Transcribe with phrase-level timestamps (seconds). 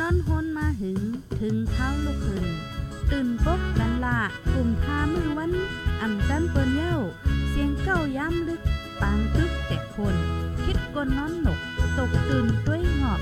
[0.00, 1.00] นอนฮนมาหึง
[1.40, 2.46] ถึงเท้าลูกหึง
[3.10, 4.18] ตื่นปกกันละ
[4.52, 5.52] กลุ่มทามือวัน
[6.00, 6.96] อ่ำจันเปิ้นเย้า
[7.48, 8.60] เสียงเก้าย้ำลึก
[9.00, 10.14] ปางตึกแต่คน
[10.64, 11.60] คิดกนนอนหนก
[11.98, 13.20] ตกตื่นด้วยหงอบ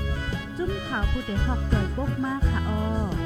[0.57, 3.24] จุ้มขาวผู้เดหอกจอยปกมากค่ะออ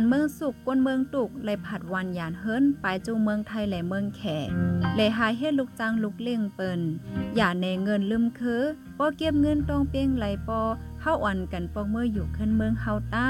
[0.00, 4.22] ารเมืองสุกกวนเมืองตุกเลยผัดวันยานเฮิรนไปจูเมืองไทยและเมืองแข
[4.96, 6.80] เลยหายเฮ็ดลูกจ้างลูกเลี้ยงเปิ่น
[7.36, 8.62] อย่าในเงินลืมคือ
[8.98, 10.60] ป้อเก็บเงินตองเปียงไหลปอ
[11.00, 13.28] เฮาอ่อนกันปองเมื่ออยู่ขึ้นเมืองเฮาต้า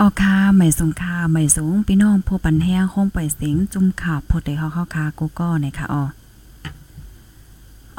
[0.00, 6.19] ออคาไม่สงคาไม่สูงพี่น้องผู้ปันแห้งห้องปล่อยเสียงจุ่มข่าวพดได้เฮาเข้าคากูก็ในค่ะออ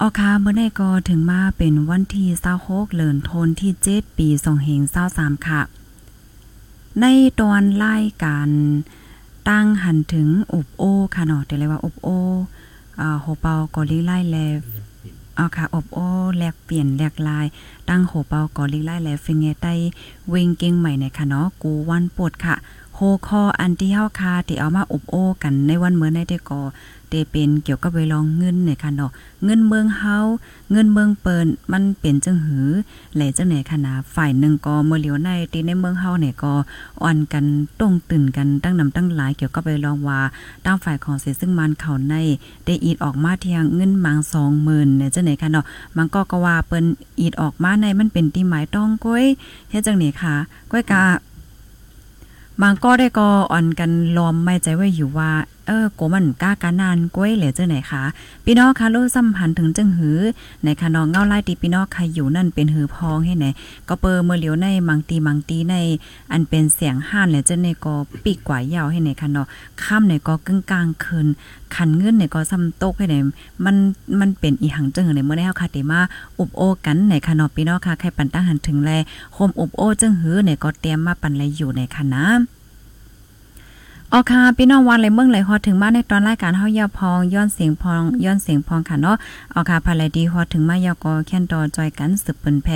[0.04, 2.26] ออคาเมื่อได้ก็ถึงมาเป็นวันที่
[2.60, 4.28] 26เดือนธันวาคมที่7ปี
[4.88, 5.62] 2523ค่ะ
[7.02, 7.06] ใน
[7.42, 8.50] ตอนรายการ
[9.50, 10.84] ตั้งหันถึงอุบโอ
[11.16, 12.10] ค่ะเนาะแต่เลยว่าอุบโอ
[13.00, 14.38] อ่าโหเปากอลิไล่แล
[15.36, 16.00] เอาค่ะอบโอ
[16.38, 17.46] แลกเปลี่ยนแลกลาย
[17.90, 19.74] ตั้งโหเปากอลิไล่แลฟิงเงใต้
[20.30, 22.56] เวงเก่งใหม่ในค่ะเนาะกูวันปวดค่ะ
[22.96, 26.62] โฮคออันที่เฮาคาที่เอามาอบโอกันในวันเมื่อในได้ก่อ
[27.12, 29.12] เตเป็นเกี่ยวกับเวลองเงินเนี่ยค่ะเนาะ
[29.46, 30.18] เงินเมืองเฮา
[30.72, 32.68] เงินเมืองเปินมันเป็นจังหือ
[33.16, 36.54] แหล่จังไหนค่ะนะฝ่ายหนึ่งก็เมื่อเหลียวในตีในเมืองเฮาเนี่ยก็
[37.02, 37.46] อ่อนกัน
[37.80, 40.20] ต้งตื่นกันตั้งนำตั้งหลายเกี่ยวกับเวลองว่า
[40.66, 42.16] ตั้งฝ่ายของเสซึ่งมันเขาใน
[42.66, 44.18] ได้อีดออกมาเทียงเงินมัง
[44.58, 45.66] 20,000เนี่ยจังไหนค่ะเนาะ
[45.98, 46.86] มันก็ก็ว่าเปิ้น
[47.20, 49.26] อีดออกมาในมันเป็นที่หมายต้องก้อย
[49.70, 50.36] เฮ็ดจังไหนค่ะ
[50.72, 51.04] ก้อยกะ
[52.62, 55.32] บางก็ได้ก็อ่อนกันลอมไม่ใจไว้อยู่ว่า
[55.68, 58.04] เออโกมันกล้าการนานก้วยเหลือเจ้าไหนคะ
[58.46, 60.20] พี่น้องคะรู้สัมพันธ์ถึงจึงหือ
[60.64, 63.46] ในคะน้องเงาไล่ตีพี่น้องใครอยู่นั่นเป็นหือพองให้ไหน
[63.90, 65.76] ก็เปิเมื่อเหลียวในมังตีมังตีใน
[66.32, 69.48] อันเป็นเสียงห้านและเจ้าในก็ปีกกว่ายาวให้ไหนคะเนาะ
[69.84, 71.28] ค่ำในก็กึ่งกลางคืน
[71.76, 73.16] ขันเงินในก็ซ้ำตกให้ไหน
[73.66, 73.76] มัน
[74.20, 76.00] มันเป็นอีหังจึงในเมื่อได้เฮาค่ะเตมา
[76.40, 78.92] อุบโอกันในคะเนาะพี่น้องคะใครปันตั้งหันถึงแล
[79.34, 82.26] โฮมอุบโอจึงหือในก็เตรียมมาปันแลอยู่ในคะนะ
[84.14, 89.16] ออค่ะพี่น้องวันเลยเมืองเลยฮอดถึงมาในตอนรายการเฮายาพองย้อนเสียงพองย้อนเสียงพองค่ะเนาะ
[89.54, 92.68] ออค่ะภายดีฮอดถึงมายากอแค่นดอจอยกันสืบเปิ้นแพ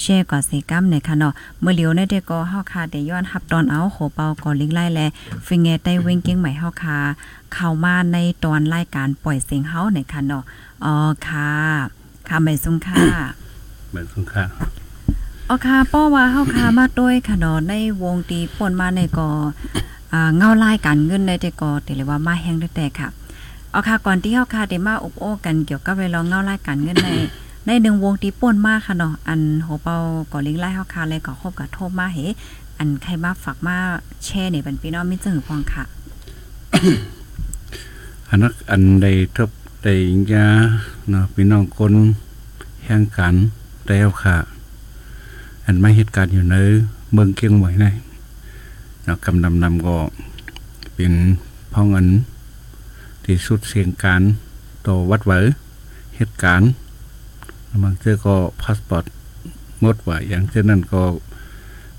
[0.00, 5.00] แช่ก่อเสกัมในค่ะเนาะเมื่อเหลียวในเด็กก็เฮาค่ะได้ย้อนฮับตอนเอาโหเปาก่อลิงไล่แล
[5.46, 6.98] ฟิงเงใต้เว้งเก้งใหม่เฮาค่ะ
[7.52, 10.42] เข้ามาในตอนรายการปล่อยเสียงเฮาในค่ะเนาะ
[10.84, 10.94] อ๋อ
[11.26, 11.50] ค่ะ
[12.28, 13.02] ค่ะไม่สุงค่ะ
[13.90, 14.44] เหมือนคุณค่า
[15.48, 19.91] อ๋อค่ะป้อว่าเฮาค่ะมาด้วยค่ะเนาะในวงตีป่นมาในก็อ่า
[20.36, 23.08] เงาลายการเงินในแต่ก็แต่เลยว่ามาแห้งได้แต่ค่ะ
[23.70, 27.08] เอาค่ะก่อนที่เฮาค่ะได้มาอบโอ้กันเกี่ยวกับเวลาเงาลายการเงินใน
[27.66, 29.96] ในหนึ่งวงตีป่นมากค่ะเนาะอันโหเปา
[30.32, 32.18] ก่อลิงไล่เฮาค่ะเลยก็คบกับโทบมาเฮ
[32.78, 33.76] อันใครมาฝากมา
[34.24, 35.84] แชร์ในบันพี่น้องมิจึงพองค่ะ
[38.28, 39.06] อันนักอันใด
[39.36, 39.50] ทบ
[39.82, 39.88] ใด
[40.32, 40.46] ยา
[41.10, 41.94] เนาะพี่น้องคน
[42.84, 43.34] แห่งกัน
[43.86, 44.36] แล้วค่ะ
[45.64, 46.56] อันไม่เหตุการณ์อยู่ใน
[47.12, 47.86] เมืองเกียงใหม่ใน
[49.06, 49.96] นาะกำนำนำก็
[50.94, 51.12] เป็น
[51.72, 52.08] พ้องอัน
[53.24, 54.22] ที่สุดเสียงการ
[54.86, 55.32] ต่อวัดเหว
[56.16, 56.70] เหตุการณ์
[57.82, 59.04] บางเจอก็พาสปอร์ต
[59.80, 61.02] หมดว่าอย่างเช่นนั้นก็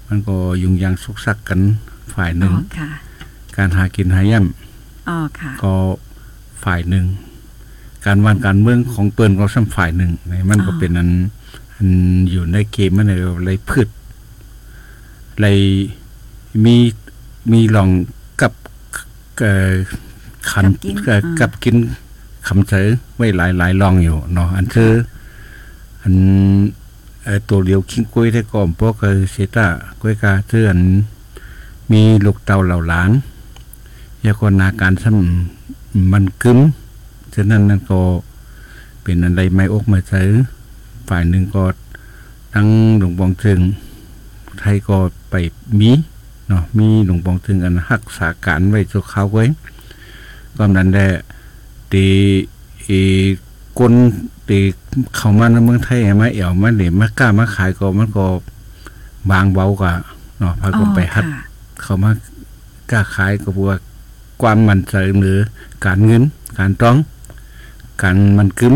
[0.07, 1.59] มันก็ยุ่งยางสุกซักกัน
[2.13, 2.89] ฝ่ายหอ๋นึ่งอค่ะ
[3.57, 5.73] การหากินหาย่ำอ๋อค่ะก็
[6.63, 7.05] ฝ่ายหนึ่ง
[8.05, 11.09] การวานการเมืองของเปิ้นก็ซ้ำฝ่ายหนึ่งนี่มันก็อ๋อเป็นอัน
[11.75, 11.89] อัน
[12.31, 13.87] อยู่ในเกมมันเลยไรพืช
[15.39, 15.45] ไร
[16.65, 16.77] มี
[17.51, 17.89] มีลอง
[18.41, 18.53] กับ
[19.39, 19.71] เอ่อ
[20.51, 21.75] ขันกับกินเอ่ออ่ากับกิน
[22.47, 24.91] คำเสอไว้หลายหลายลองอยู่เนาะอันคือ
[26.01, 26.15] อัน
[27.23, 29.67] เอ่อตัวเดียวคิงกล้วยได้ก่อมพวกเออเซต้า
[30.01, 30.77] กล้วยกาเทือน
[31.91, 33.11] มีลูกเต่าเหล่าหลาน
[34.25, 36.59] ยากนาการซ้ำมันกึ้ม
[37.35, 37.99] ฉะนั้นนั่นก็
[39.03, 40.13] เป็นอะไรไม่อกไม่ใจ
[41.07, 41.63] ฝ่ายหนึ่งก็
[42.53, 42.67] ทั้ง
[42.99, 43.59] หลวงปองถึง
[44.59, 44.97] ไทยก็
[45.29, 45.35] ไป
[45.79, 45.91] มี
[46.48, 49.45] เนาะมีหลวงปองถึงอันรักษาการไว้ตัวเขาไว้
[50.57, 51.10] ก็นั้นแหละ
[51.92, 52.06] ตี
[52.88, 53.00] อี
[53.80, 53.94] คน
[54.50, 54.60] ตี
[55.16, 58.25] เข้ามาในเมืองไทยมาเอี่ยวมาเหลี่ยมมากล้ามาขายก็มันก็
[59.31, 59.94] บางเบากว่า
[60.40, 61.44] เนาะพาก็ไปฮัดอ๋อค่ะ
[61.81, 62.12] เขามา
[62.92, 63.78] กล้าขายก็บอกว่า
[64.42, 65.40] ความมันใจหรือ
[65.86, 66.24] การเงิน
[66.60, 66.95] การต้อง
[68.01, 68.75] การมันกึ้ม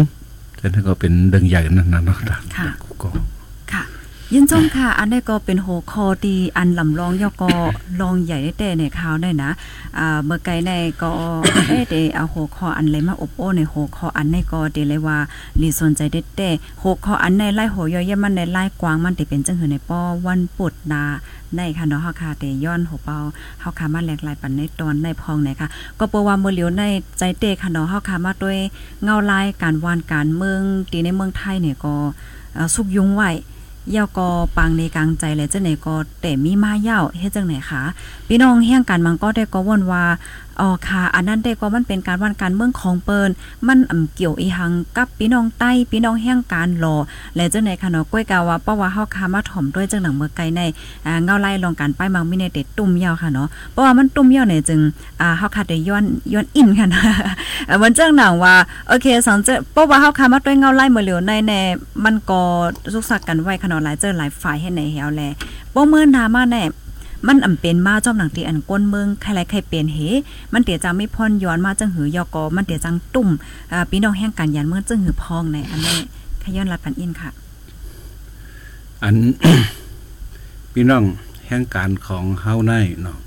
[0.59, 3.23] ฉะนั้นก็เป็นเรื่องใหญ่นั่นนะเนาะค่ะกูก็ค่ะ
[4.33, 7.51] ยินจงค่ะ อันนี้ก็เป็นหัวคอตีอันลำลองยอกอ
[8.01, 9.51] ลองใหญ่ได้แต่ในข่าวได้นะ
[9.97, 10.71] อ่าเมื่อไกลใน
[11.01, 11.11] ก็
[11.67, 15.17] เอ๊ะเดเอาหัวคออันเลยมาอบโอ้ในหัวคออันในก็เดเลยว่า
[15.61, 16.49] ลีสนใจได้แต่
[16.81, 21.03] หัวคออันในไล่หัวย่อยมันในไล่กวางมันติเป็นจังหือในป้อวันปุดนา
[21.55, 23.17] ในค่ะเนาะเฮาค่ะแต่ย้อนหัวเปา
[23.61, 25.67] เฮาค่ะมาแหลกลายปันในตอนในพองไหนค่ะ
[25.99, 26.83] ก็เปว่ามื้อเหลียวใน
[27.17, 28.57] ใจเตค่ะเนาะเฮาค่ะมาด้วย
[29.03, 31.93] เงาลายการวานการเมืองตีในเมืองไทยเนี่ยก็
[32.75, 33.31] สุกยุงไว้
[33.95, 37.83] ยาวก็ปังในกลางใจและจังไหนก็แต่มีมาเย่าเฮ็ดจังไหนคะ
[38.27, 40.03] พี่น้องเฮี้ยงกันมันก็ได้ก็วนว่า
[40.61, 43.29] อ๋อค่ะ อันนั้นได้ก็มันเป็นการวันการเมืองของเปิ้น
[43.67, 46.95] มันอ่ำเกี่ยวอีหังกับพี่น้องใต้พี่น้องเฮียงการรอ
[47.35, 50.61] และเจังไหนคะเนาะก้อยกาว่าเพราะว่าเฮาคามาถ่อมด้วยจังหนังเมื่อไกลใน
[51.05, 54.81] อ่าเงาไล่ลองการป้ายมังมีในเต็ดตุ่มยาวค่ะเนาะเพราะว่ามันตุ่มยาวเนี่ยจึง
[55.21, 57.03] อ่าเฮาคาได้ย้อนย้อนอินค่ะนะ
[57.81, 58.55] มันจังหนังว่า
[58.87, 61.61] โอเคสังเจเพราะว่าเฮาคามาด้วยเงาไล่เมื่อเหลียวในแน่
[62.05, 62.41] มันก็
[62.93, 65.21] สุกสักกันไว้ค่ะเนาะหลายเจอหลายฝ่ายให้ในเฮาแล
[65.73, 66.63] บ่มื้อนามาแน่
[67.27, 69.99] มันอำเป็นมาจอมหนังตีอันก้นเมืองใครๆใครเป็นเห
[70.53, 73.29] มันเตียจังไม่พรย้อนมาจังหือยอกอมันเตียจังตุ่ม
[73.71, 75.99] อ่าพี่น้องแห่งการยันเมืองจังหือพองในอันนี้
[76.41, 77.29] ขย้อนรัดปันอินค่ะ
[79.03, 79.15] อัน
[80.73, 81.03] พี่น้อง
[81.47, 83.17] แห่งการของเฮาในเนาะ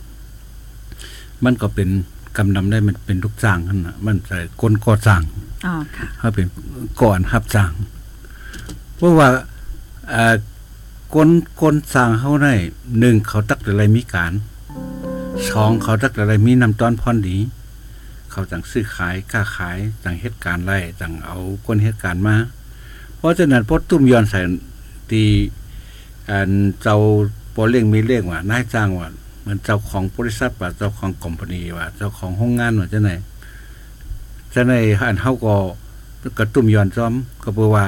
[1.45, 1.89] มันก็เป็น
[2.37, 5.23] กำนำได้มันเป็นทุกสร้างนั่นน่ะมันใส่กลก่อสร้าง
[5.67, 6.47] อ๋อค่ะเฮาเป็น
[7.03, 7.73] ก่อนฮับสร้าง
[8.97, 9.29] เพราะว่า
[10.13, 10.35] อ่า
[11.15, 11.31] กล
[11.61, 12.55] กลสร้างเฮาได้
[12.99, 14.33] หนึ่งเขาตักอะไรมีการ
[15.49, 17.39] สองเขาตักอะไรมีนำตอนพรดี
[18.31, 21.37] เขาจังซื้อขายค้าขายจังเหตุการณ์ไรจังเอา
[21.67, 22.37] คนเหตุการณ์มา
[23.17, 24.41] เพราะฉะนั้นพอตุ้มย้อนใส่
[25.11, 25.25] ตี
[26.31, 26.51] อัน
[26.83, 26.97] เจ้า
[27.55, 29.09] ปอเลี้ยงมีเรียกว่านายจ้างว่า
[29.41, 33.11] เหมือนเจ้าของบริษัทว่าเจ้าของคอมพานีว่าเจ้าของโรงงานว่าจะไหน
[34.55, 35.55] จะไหนอันเฮาก็
[36.39, 37.85] กระตุ้มย้อนซ้อมก็เพราะว่า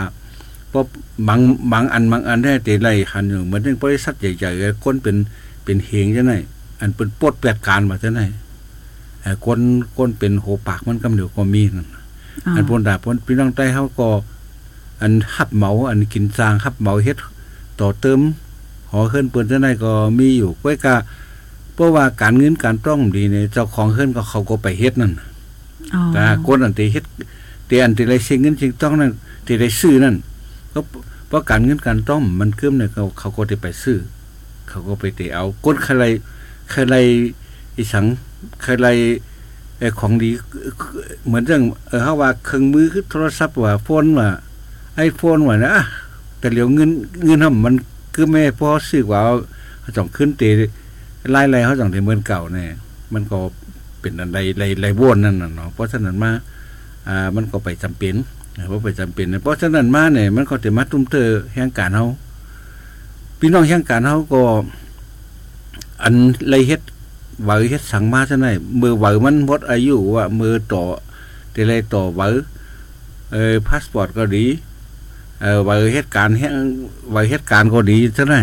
[0.72, 0.86] เพราะ
[1.28, 1.40] บาง
[1.72, 5.16] บางอันบางอันได้ตีไรหันอยู่เหมือนเรื่องบริษัทใหญ่ๆคนเป็น
[5.64, 6.34] เป็นเฮงจะไหน
[6.80, 8.20] อันเป็นปลดแปดการว่าจะไหน
[9.22, 9.58] ไอ้คน
[9.96, 11.88] คนเป็นโหปากมันกำเดียวก็มีนั่น
[12.56, 14.08] อันพนดาพนพี่น้องใต้เขาก็
[15.02, 17.16] อันหับเหมา อันกินสร้างหับเหมาเฮ็ด
[17.80, 18.20] ต่อเติม
[18.90, 20.94] หอเฮิรนเปิ้นจังไดก็มีอยู่ก้อยกะ
[21.74, 25.12] เพราะว่าการเงินการต้องดีเนี่ยเจ้าของเฮิรนก็เขาก็ไปเฮ็ดนั่น
[25.94, 27.04] อ๋อแต่คนอันที่เฮ็ด
[27.66, 29.12] แต่อันที่ไรเสียเงินจริงต้องนั่น
[29.46, 30.14] ที่ไรซื้อนั่น
[30.74, 30.80] ก็
[31.28, 33.98] เพราะการเงินการต้องมันเกิมเนี่ยเขาเขาก็ได้ไปซื้อ
[34.68, 36.04] เขาก็ไปเตะเอาก้นใคร
[36.70, 36.94] ใคร
[37.76, 38.06] อีสัง
[38.62, 38.86] ใคร
[39.78, 40.30] ไอ้ของดี
[41.26, 44.28] เหมือนจังเออเฮาว่าเครื่องมือคือโทรศัพท์ว่าโฟนว่า
[44.96, 45.74] ไอโฟนว่านะ
[46.38, 46.90] แต่เหลียวเงิน
[47.24, 47.74] เงินเฮามัน
[48.14, 49.20] คือแม่พอซื้อว่า
[49.80, 50.50] เขาต้องขึ้นเตะ
[51.30, 52.64] ไล่ๆเขาต้องได้เหมือนเก่าแน่
[53.12, 53.38] มันก็
[54.00, 54.38] เป็นอะไร
[54.80, 56.32] ไรๆวนนั่นน่ะเนาะเพราะฉะนั้นมา
[57.08, 58.14] อ่ามันก็ไปจำเป็น
[58.68, 62.06] เพราะไปจำเป็นเพราะฉะนั้นมาเนี่ยมันก็จะมาตุ้มเตอแห่งการเฮา
[63.38, 64.42] พี่น้องแห่งการเฮาก็
[66.02, 66.14] อัน
[66.48, 66.80] ไรเฮ็ด
[67.44, 68.46] ไหวเฮ็ดสังมาซะไหน
[68.80, 70.82] มือไหวมันหมดอายุว่ามือต่อ
[71.52, 72.22] แต่ไรต่อไหว
[73.32, 74.44] เออพาสปอร์ตก็ดี
[75.40, 76.54] เออไหวเหตุการแห่ง
[77.10, 78.36] ไหวเหตุการก็ดีซะไหน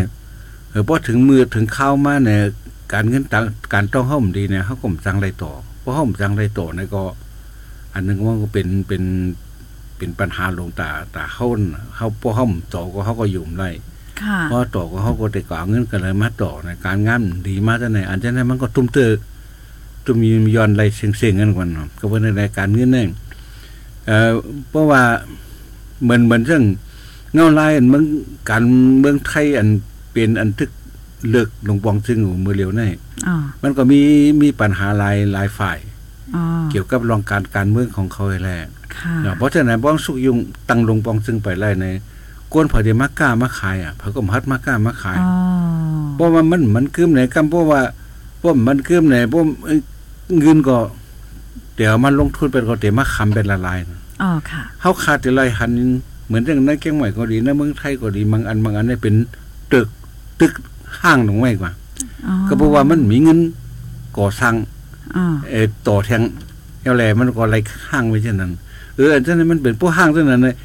[0.70, 2.42] เออพอถึงมือถึงเข้ามาเนี่ย
[2.94, 7.04] การเงินต่างการต้องห้อมดีเนี่ยเขาก็มจังไรต่อเพราะห้อมจังไรต่อเนี่ยก็
[7.94, 9.04] อันนึงว่าก็เป็นเป็น
[10.00, 13.66] เป็นปัญหาลงตาตาเขาน่ะเขาพอห้อมต่อก็เขาก็ยุ่มไร
[14.22, 19.12] ค่ะพอต่อก็เขาก็ได้ก่อเงินกันเลยมาต่อในการงานดีมาจากไหนอันจากนั้นมันก็ตุ้มเตอ
[20.06, 23.10] ตุ้มยมย้อนไรเสียงๆกันก่อนเนาะก็เป็นในการเงินนั่น
[24.06, 24.32] เอ่อ
[24.70, 25.02] เพราะว่า
[26.04, 26.64] เหมือนเหมือนเรื่อง
[27.34, 28.04] เงาลายอันเมือง
[28.50, 28.64] การ
[29.00, 29.68] เมืองไทยอัน
[30.14, 30.70] เป็นอันทึก
[31.30, 32.88] เลิกลงปองซึ่งมือเร็วนี่
[33.28, 34.00] อ๋อมันก็มี
[34.42, 35.78] มีปัญหาหลายหลายฝ่าย
[36.36, 38.70] อ๋อเกี่ยวกับรองการการเมืองของเขาแหละค่ะ
[39.24, 40.38] เนาะเพราะฉะนั้นบ้องสุกยุง
[40.70, 41.86] ตั้งลงปองซึ่งไปไล่ใน
[42.54, 45.32] ก้นเผาเดมากล้ามาขายอะเผาก็มัดมากล้ามาขายอ๋อ
[46.16, 47.82] เพราะว่ามันมันคืมไหนกำเพราะว่า
[48.40, 49.42] เพราะมันคืมไหนเพราะ
[50.40, 50.78] เงินก็
[51.76, 55.72] เดี๋ยวมันลงทุนเป็นก็เดี๋ยวมาคำเป็นละลายนะอ๋อค่ะเฮาขาดแต่ไรหัน
[56.28, 59.16] เหมือนอย่างในเกียงใหม่ก็ดีในเมืองไทยก็ดีบางอันบางอันเนี่ยเป็น
[59.74, 59.88] ตึก
[60.40, 60.54] ตึก
[61.02, 61.72] ห้างตรงไว้กว่า
[62.28, 63.40] อ๋อก็เพราะว่ามันมีเงิน
[64.18, 64.56] ก่อสร้าง
[65.16, 66.22] อ๋อเออต่อแทง
[66.82, 67.56] เอวแหลมันก็ไร
[67.90, 68.52] ห้างไว้เช่นนั้น
[69.00, 70.56] เอออันนั้นมันเป็นผู้ห้างเท่านั้นเลย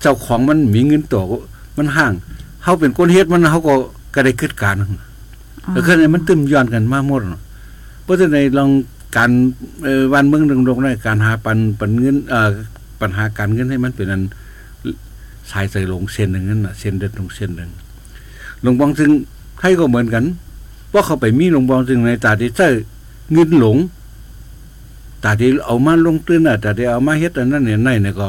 [0.00, 1.22] เจ้าของมันมีเงินต่อ
[1.78, 2.12] มันห้าง
[2.62, 3.74] เฮาเป็นคนเฮ็ดมันเฮาก็
[4.14, 4.74] ก็ได้คิดการ
[5.72, 7.40] แล้วคือในมันตึมย้อนกันมาหมดเนาะ
[8.04, 8.70] เพราะฉะนั้นลอง
[9.16, 9.30] การ
[10.12, 12.50] วันเมืองดงดงได้การหาปันปันเงินเอ่อ
[13.00, 14.22] ปัญหาการเงินให้มันเป็นอัน
[15.50, 17.70] สายใส่ลงเส้นหนึ่งนั่นเส้นเดินลงเส้นหนึ่ง
[18.62, 19.10] หลวงบองซึ่ง
[19.58, 20.24] ไทยก็เหมือนกัน
[20.88, 22.68] เพราะเขาไปมีหลวงบองซึ่งในตาที่ใช้
[23.32, 23.76] เงินหลง
[25.24, 28.28] ตาที่เอามาลงตื้นอะตาที่เอามาเฮ็ดอันนั้นเนี่ยในเนี่ยก็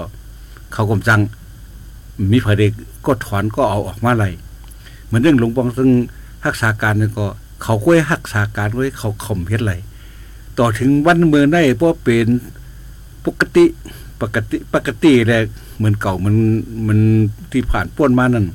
[0.74, 1.20] เขากำจัง
[2.32, 2.72] มีพระเดก
[3.06, 4.30] ก็ถอนก็เอาออกมาไล่
[5.06, 5.90] เหมือนเรื่องหลวงปองซึ่ง
[6.46, 7.26] รักษาการเนี่ยก็
[7.64, 9.74] เขาก้วยรักษาการไว้เขาข่มเฮ็ดไร
[10.60, 12.28] ต่อถึงวันเมืองได้เพราะเป็น
[13.26, 13.66] ปกติ
[14.22, 15.42] ปกติปกติแหละ
[15.78, 16.36] เหมือนเก่ามัน
[16.88, 17.00] มัน
[17.52, 18.48] ที่ผ่านป้วนมานั่น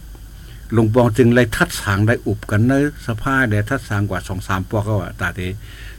[0.72, 2.72] หลวงปองจึงเลยทัดสางได้อุบกันเน
[3.06, 5.40] สภาได้ทัดสางกว่าสองสามปอกก็ว่าตาเต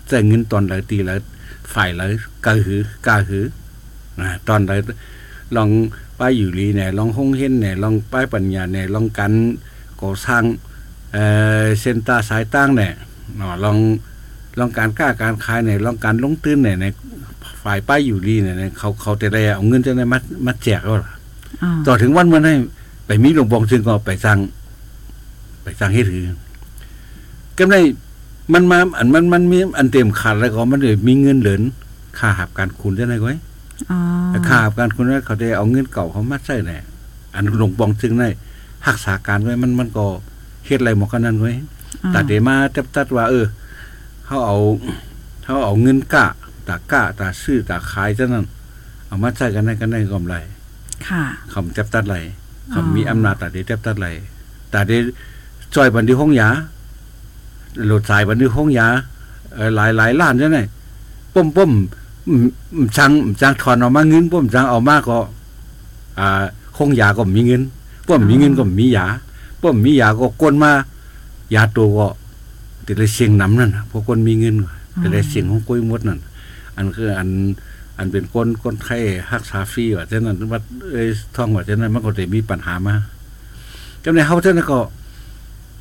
[0.09, 1.19] จะเงินตอนหลายตีแล้ว
[1.73, 2.09] ฝ่ายแล้ว
[2.45, 3.45] กาหือกาหือ
[4.21, 4.71] นะตอนไหล
[5.55, 5.69] ลอง
[6.19, 9.33] ป้ายอยู่ลีเนี่ยลองห้องเห็นเนี่ยลองป้ายปัญญาเนี่ยลองกัน
[10.01, 10.43] ก่อสร้าง
[11.13, 11.23] เอ่
[11.61, 12.93] อเส้นตาสายตั้งเนี่ย
[13.35, 13.77] เนาะลอง
[14.59, 16.85] ลองการกล้าการขายเนี่ยลองการลงตื้นเนี่ยใน
[17.63, 21.13] ฝ่ายป้ายอยู่ลีเนี่ยเนี่ยเขาเขาแต่ได้เอาเงินจะได้มามาแจกก็ล่ะ
[21.63, 22.55] อ๋อต่อถึงวันเมื่อให้
[23.07, 24.39] ไปมีหลวงปองซึ่งก็ไปสั่ง
[25.63, 26.23] ไปสั่งให้ถือ
[27.57, 27.81] ก็ได้
[28.53, 31.61] มันมาอันมันมันมีอันเต็มขาดแล้วก็มันเลยมีเงินเหลือ
[32.19, 33.37] ค่าหับการคุณได้ไหมก้อย
[33.91, 33.99] อ๋อ
[34.47, 36.81] ค่าหับการคุณนั้นเขาได้เอาเงินเก่าเขามาใส่แหละ
[37.35, 38.29] อันหลวงปองซึ่งได้
[38.87, 40.05] รักษาการไว้มันมันก็
[40.65, 41.51] เฮ็ดอะไรหมอกันนั้นไว้
[42.03, 43.45] อ๋อแต่เดมาจับตัดว่า เออ
[44.25, 44.57] เขาเอา
[45.43, 46.27] เขาเอาเงินกะ
[46.67, 48.45] ตากะตาซื้อตาขายเท่านั้น
[49.07, 50.35] เอามาใช้กันได้กันได้กำไร
[51.07, 51.23] ค่ะ
[51.53, 52.15] คำจับตัดไหล
[52.71, 54.07] อ๋อคำมีอำนาจตัดเดจับตัดไหล
[54.71, 54.91] แต่เด
[55.75, 56.49] จอยบันทีห้องยา
[57.85, 58.87] หลุดสายบันทีห้องยา
[59.53, 60.59] เอ่อหลายหลายล้านใช่ไหม
[61.33, 61.71] ป้มป้ม
[62.27, 65.17] อืมอืมจังจังถอนออกมาเงินป้มจังเอามาก็
[66.19, 66.43] อ่า
[66.77, 67.61] ห้องยาก็มีเงิน
[68.07, 69.05] ป้มมีเงินก็มียา
[69.61, 70.71] ป้มมียาก็กลมา
[71.55, 72.07] ยาตัวก็
[72.85, 74.55] ติดเลยเสียงน้ำนั่นน่ะพวกคนมีเงิน
[75.01, 76.19] ก็เลยเสียงของกล้วยมดนั่น
[76.75, 77.29] อันคืออัน
[77.97, 78.97] อันเป็นคนคนไข้
[79.31, 80.59] รักษาฟรีว่าเช่นนั้นว่า
[80.91, 82.95] เอ้ยท่องว่าเช่นนั้นมันก็จะมีปัญหามา
[84.03, 84.79] จำในเฮาเท่านั้นก็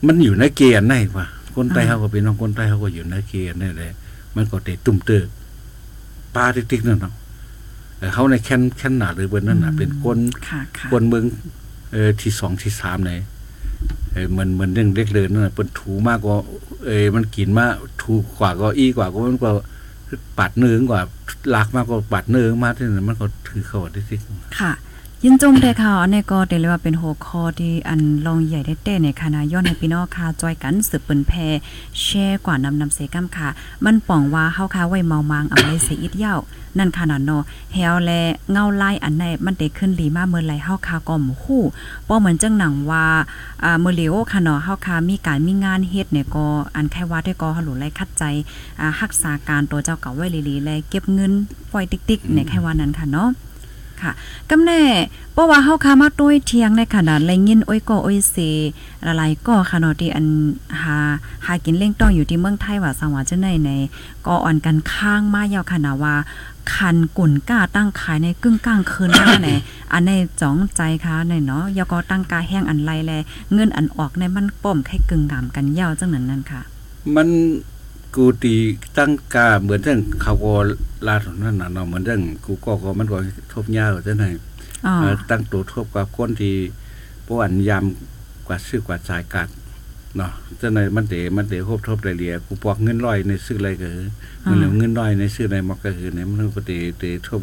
[0.06, 3.92] มันอยู่ในเกณฑ์ไหนวะ คนไต้อ่าเขาก็เป็นน้องคนไต้เขาก็อยู่ในเกณฑ์นี่แหละ
[4.36, 5.24] มันก็เตะตุ่มเตอ
[6.34, 7.14] ปลาติ๊กๆนั่นเนาะ
[7.98, 11.24] แต่เขาในแค่นแค่นหนาหรือเบนนั่นน่ะ เป็นคนค่ะค่ะคนเมือง
[11.92, 13.12] เออที่สองที่สามไหน
[14.12, 16.36] เออมันมันเรื่องเล็กเลยนั่นน่ะเป็นถูมากกว่า
[16.86, 17.72] เออมันกินมาก
[18.02, 19.50] ถูกกว่าก็อีกว่าก็มันก็
[20.38, 21.02] ปัดเนื้อกว่า
[21.54, 24.16] ลากมากกว่าปัดเนื้อมากที่นั่นมันก็ถือเขาได้สิ
[24.60, 24.72] ค่ะ
[25.28, 31.46] ยินจมได้ค่ะอันนี้ก็เรียกว่าเป็นหัวข้อที่อันลองใหญ่ได้เต้ในคณะย้อนให้พี่น้องค่ะจอยกันสืบเปิ้นแพร่
[32.00, 33.48] แชร์กว่านำนำเสกัมค่ะ
[33.84, 36.38] มันป่องว่าเฮาค่ะไว้เมามางอำไลเสียอิดยาว
[36.78, 37.42] นั่นค่ะน่ะเนาะ
[37.74, 38.10] แฮวแล
[38.52, 41.62] เงาไลายอันไหนมันได้ขึ้นหลีมาเมื่อไหรเฮาค่ะก็หมู่ฮู้
[42.08, 43.04] บ่เหมือนจังหนังว่า
[43.64, 48.24] อ่ามื้อเหลียวค่ะเนาะเฮาค่ะมีการมีงานเฮ็ดเนี่ยก็อันแค่ว่าด้ก็หลุไลคัดใจ
[48.80, 51.32] อ่ารักษาการตัวเจ้าเก่าไว้ลีๆและเก็บเงิน
[51.72, 53.30] ปล่อยติ๊กๆเนี่ยแค่ว่านั้นค่ะเนาะ
[54.02, 54.12] ค่ะ
[54.50, 54.82] กำแน่
[55.32, 58.36] เพราะว่าเฮาคามาต้วยเทียงในขนาดแลยินอ้ยก็อ้ยเส
[59.06, 60.26] ละลายก็ค่ะเนาะที่อัน
[60.82, 60.96] หา
[61.46, 63.70] หากินเล่งต้องอยู่ที่เมืองไทยว่าสังว่าจังได๋ใน
[64.26, 66.14] ก็อ่อนกันข้างมายาวขนาดว่า
[66.74, 69.48] คันกุ่นก้าตั้งขายในกึ่งกลางคืนหน้าไหน
[69.92, 70.10] อันใน
[70.40, 73.12] จ้องใจค่ะในเนาะยาก็ตั้งกาแห้งอันไรแล
[73.52, 76.60] เงินอันออกในมันป้อมไข่กึ่งงามกันยาวจังนั้นนั่นค่ะ
[77.16, 77.28] มัน
[78.16, 78.54] กูตี
[78.98, 80.52] ตั้งกาเหมือนเรื่องเขาก็
[81.06, 83.18] ลาดนั่นน่ะเนาะเหมือนเรื่องกูก็ก็มันก็
[83.52, 84.28] ทบยาวจังได๋
[84.86, 86.54] อ๋อเอ่อตั้งตัวทบกับคนที่
[87.26, 87.84] ปอันยาม
[88.46, 89.48] กว่าซื้อกว่าจ่ายกัด
[90.16, 90.30] เนาะ
[90.60, 94.06] จังได๋มันเตมันเตครบทบรายละเอียดกูปอกเงินร้อยในซื้ออะไรก็คือ
[94.44, 97.40] เงินเหลือเงินร้อยในซื้ออะไรมันก็คือเนี่ยมันก็เตเตทบ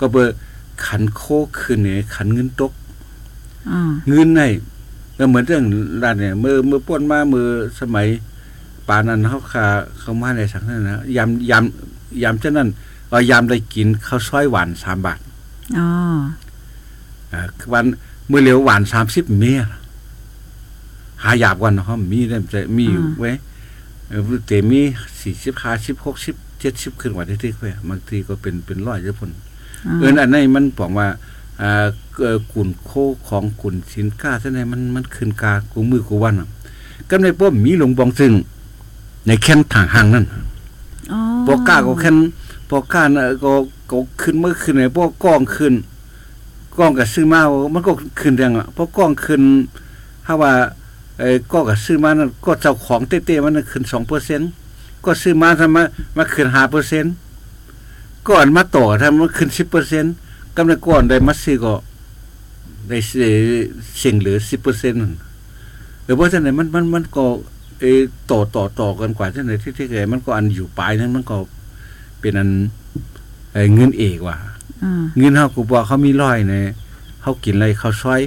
[0.00, 0.36] ก็เบอร์
[0.86, 1.22] ขันโค
[1.60, 2.72] ขึ้นเนี่ยขันเงินตก
[3.70, 4.42] อ๋อเงินใน
[5.18, 5.64] ก็เหมือนเรื่อง
[6.02, 7.46] ร้านเนี่ยเมื่อเมื่อป้นมาเมื่อ
[7.80, 8.06] สมัย
[8.88, 9.66] ปานนั้นเขาคา
[9.98, 12.68] เขามาในสังนั้นนะยำยำยำเช่นนั้น
[13.10, 15.18] เอายำได้กินข้าวซอยหวานสามบาท
[15.78, 15.88] อ๋อ
[17.32, 17.40] อ่า
[17.72, 17.84] วัน
[18.28, 19.60] เมื่อเร็วหวานสามสิบเมีย
[21.22, 23.30] หาหยาบกันเนาะมีได้จะมีอยู่ไว้
[24.08, 24.80] เออเตมี
[25.20, 29.30] สี่สิบห้าสิบหกสิบเจ็ดสิบขึ้นกว่าที่ที่ไว้บางทีก็เป็นเป็นร้อยเจ้าพน
[29.98, 31.08] เอออันนี้มันบอกว่า
[31.60, 31.86] อ่า
[32.18, 32.90] เอ่อกุ่นโค
[33.28, 36.48] ของกุ่นสินค้าเท่านั้นมันมันขึ้นกากูมือกูวันอะ
[37.08, 38.32] ก็ในป้อมมีหลวงบองซึ่ง
[39.26, 40.26] ในแค่นทางห่างนั่น
[41.12, 42.16] อ๋อปอกก้าก็แค่น
[42.70, 43.52] ปอกก้าน่ะก็
[43.90, 45.74] ก็ขึ้นเมื่อขึ้นในพวกกล้องขึ้น
[46.78, 47.40] กล้องกับซื้อมา
[47.74, 49.42] มันก็ขึ้นแรงอะเพราะกล้องขึ้น
[50.26, 50.52] ถ้าว่า
[51.18, 54.40] ไอ้ก็กับซื้อมานั่นก็เจ้าของเต้ๆมันน่ะขึ้นสองเปอร์เซ็น
[55.04, 55.82] ก็ซื้อมาทำมา
[56.16, 57.04] มาขึ้นห้าเปอร์เซ็น
[58.28, 60.04] ก่อนมาต่อทำมันขึ้นสิบเปอร์เซ็น
[60.56, 61.74] กำลังก่อนได้มาซื้อก็
[62.88, 63.32] ได้เสีย
[63.98, 64.98] เสียงเหลือสิบเปอร์เซ็นต์
[66.04, 67.24] เออเพราะฉะนั้นมันมันมันก็
[67.80, 71.36] เออต่อต่อต่อกันกว่าที่ไหนที่ที่เคยมันก็อันอยู่ปลายนั้นมันก็
[72.20, 72.50] เป็นอัน
[73.52, 74.36] เอ่อเงินเอกว่ะ
[74.82, 76.66] อืมเงินเฮากูบอกเขามีร้อยเนี่ย
[77.20, 78.22] เขากินอะไรเขาซอย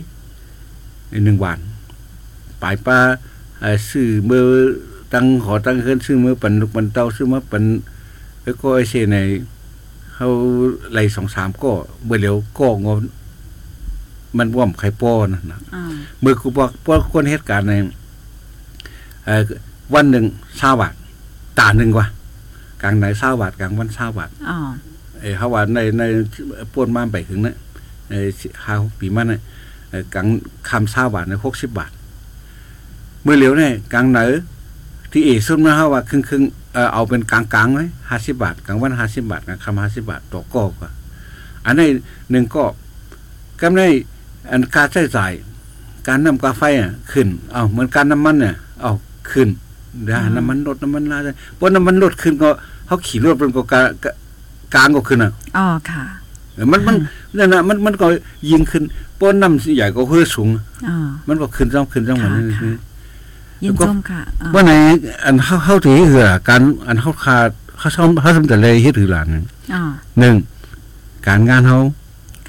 [1.10, 1.60] ในหนึ่งวัน
[2.62, 2.98] ปลายป้า
[3.60, 4.44] เอ่อซื้อเมื่อ
[5.13, 7.63] ตั้งขอตั้งเฮือนซื้อเมื่อปันลูกปันเต้าซื้อมาปัน
[8.44, 9.18] แล้วก็ไอ้เสใน
[10.13, 10.27] เขา
[10.91, 11.72] ไหลสองสามก็
[12.06, 12.94] เมื่อเร็วก็งอ
[14.38, 15.84] มันว่อมไข่ป้อนะนะอ่า
[16.22, 17.86] เมื่อกูบอกพวกคนเหตุการณ์ในออ
[19.96, 20.26] วันหนึ่ง
[20.58, 20.94] เช้าบาท
[21.60, 22.08] ตาหนึ่งกว่า
[22.82, 24.58] กลางไหนเช้าบาทกลางวันเช้าบาทอ๋อ
[25.20, 26.04] เออเขาว่าในใน
[26.74, 27.58] ป่วนมาไปถึงเนี่ย
[28.10, 28.14] ใน
[28.64, 29.42] ห้าหกปีมาเนี่ย
[29.90, 30.28] เอ่อกลาง
[30.70, 31.92] คำเช้าบาทในหกสิบบาท
[33.24, 34.20] เมื่อเหลียวเนี่ยกลางไหน
[35.12, 40.92] ที่เอสุดมาเขาว่าครึ่งครึ่งๆเออเอาเป็นกลางกลางๆไว้ห้าสิบบาทกลางวันห้าสิบบาทกลางคำห้าสิบบาทต่อก็กว่า
[41.66, 41.88] อันนี้
[42.32, 42.64] หนึ่งก็
[43.62, 43.82] กำไร
[44.52, 45.32] อันการใช้จ่าย
[46.08, 48.92] การนำกาไฟอะขึ้น เอาเหมือนการน้ำมันเนี่ยเอา
[49.34, 49.48] ขึ้น
[50.04, 52.50] เดี๋ยวน้ำมันลดน้ำมันลาเลยเพราะน้ำมันลดขึ้นก็
[52.86, 54.06] เขาขี่รถเป็นก็กาก
[54.74, 56.04] กลางก็ขึ้นอะอ๋อค่ะ
[56.56, 56.96] เออมันมัน
[57.38, 58.08] นั่นนะมันมันก็
[58.50, 58.84] ยิงขึ้น
[59.20, 60.48] ป้นน้ำใหญ่ก็เพื่อสูง
[60.88, 60.96] อ๋อ
[61.28, 62.72] มันก็ขึ้นจ้องขึ้นจ้องเหมือนนี่ค่ะ
[63.64, 64.72] ยินชมค่ะอ๋อว่าใน
[65.24, 67.38] อันเข้าเข้าถือเหือการอันเข้าคา
[67.78, 69.44] เขาชอบเขาทำแต่เลยเฮ็ดถือหลานนึง
[69.74, 69.82] อ๋อ
[70.20, 70.36] หนึ่ง
[71.28, 71.80] การงานเขา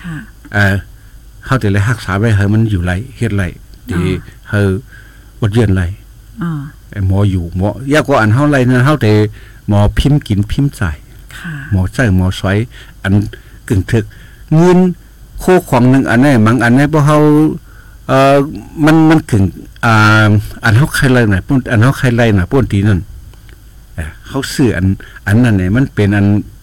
[0.03, 0.17] ค่ะ
[0.55, 0.77] เออ
[1.45, 3.45] เขาแต่เลยรักษาไว้ให้มันอยู่ไรเฮ็ดไร
[3.91, 4.17] ดีอ๋อ
[4.49, 4.61] เฮา
[5.41, 6.00] อดเยือนไรอ๋อไอ้
[7.09, 9.13] หมออยู่หมอยากกว่าอันเฮาไรนะเฮาแต่
[9.69, 10.97] หมอพิมพ์กินพิมพ์จ่าย
[11.39, 12.57] ค่ะหมอใส่หมอสอย
[13.03, 13.15] อัน
[13.69, 14.05] กึ่งถึก
[14.57, 14.79] เงิน
[15.41, 17.19] โคของหนึ่งอันนี้มังอันนี้เพราะเขา
[18.09, 18.37] เอ่อ
[18.85, 19.45] มันมันกึ่ง
[19.85, 20.29] อ่า
[20.65, 23.01] อันเขาใครไรน่ะปุ่นอันเขาใครไรน่ะปุ่นทีนั่น
[23.95, 24.87] เอ่อเขาซื้ออัน
[25.27, 26.60] อันนั้นเนี่ยมันเป็นอันเอ่อ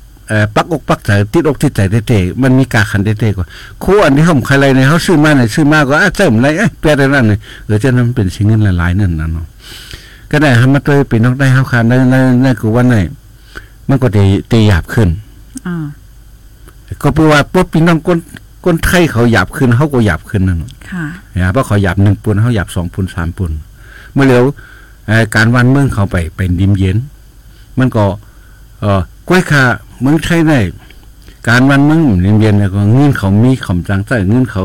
[0.55, 3.47] ปักอกปักใจติดอกติดใจเต้ๆมันมีกาขันเต้ๆกว่า
[3.83, 9.45] ครูอันที่เขาใครไรเนี่ยเขาซื้อมาเนี่ยซื้อมาก็อะเจ้าอะไรเอ้ยแปลได้นั่นเนี่ยเออเจ้านั้นเป็นสิ่งเงินหลายๆนั่นน่ะเนาะ
[10.31, 12.95] ก็ได้ทำมาตัวเป็นนกได้เขาคานได้ได้ได้กูว่าไหน
[13.89, 15.09] มันก็ตีตีหยาบขึ้น
[15.67, 15.75] อ๋อ
[17.01, 18.17] ก็แปลว่าพวกพี่น้องคน
[18.65, 21.05] คนไทยเขาหยาบขึ้นเขาก็หยาบขึ้นนั่นน่ะค่ะ
[21.43, 23.51] นะเพราะเขาหยาบหนึ่งปุ่นเขาหยาบสองปุ่นสามปุ่น
[24.13, 24.43] เมื่อเร็ว
[25.07, 26.97] เอ่อการวันเมืองเขาไปเป็นดิมเย็น
[27.77, 28.03] มันก็
[28.79, 29.63] เอ่อกล้วยขา
[30.01, 30.59] เมืองไทยได้
[31.47, 34.63] การวันเมืองดิมเย็นเนี่ยก็เงินเขามีขำจังใต้เงินเขา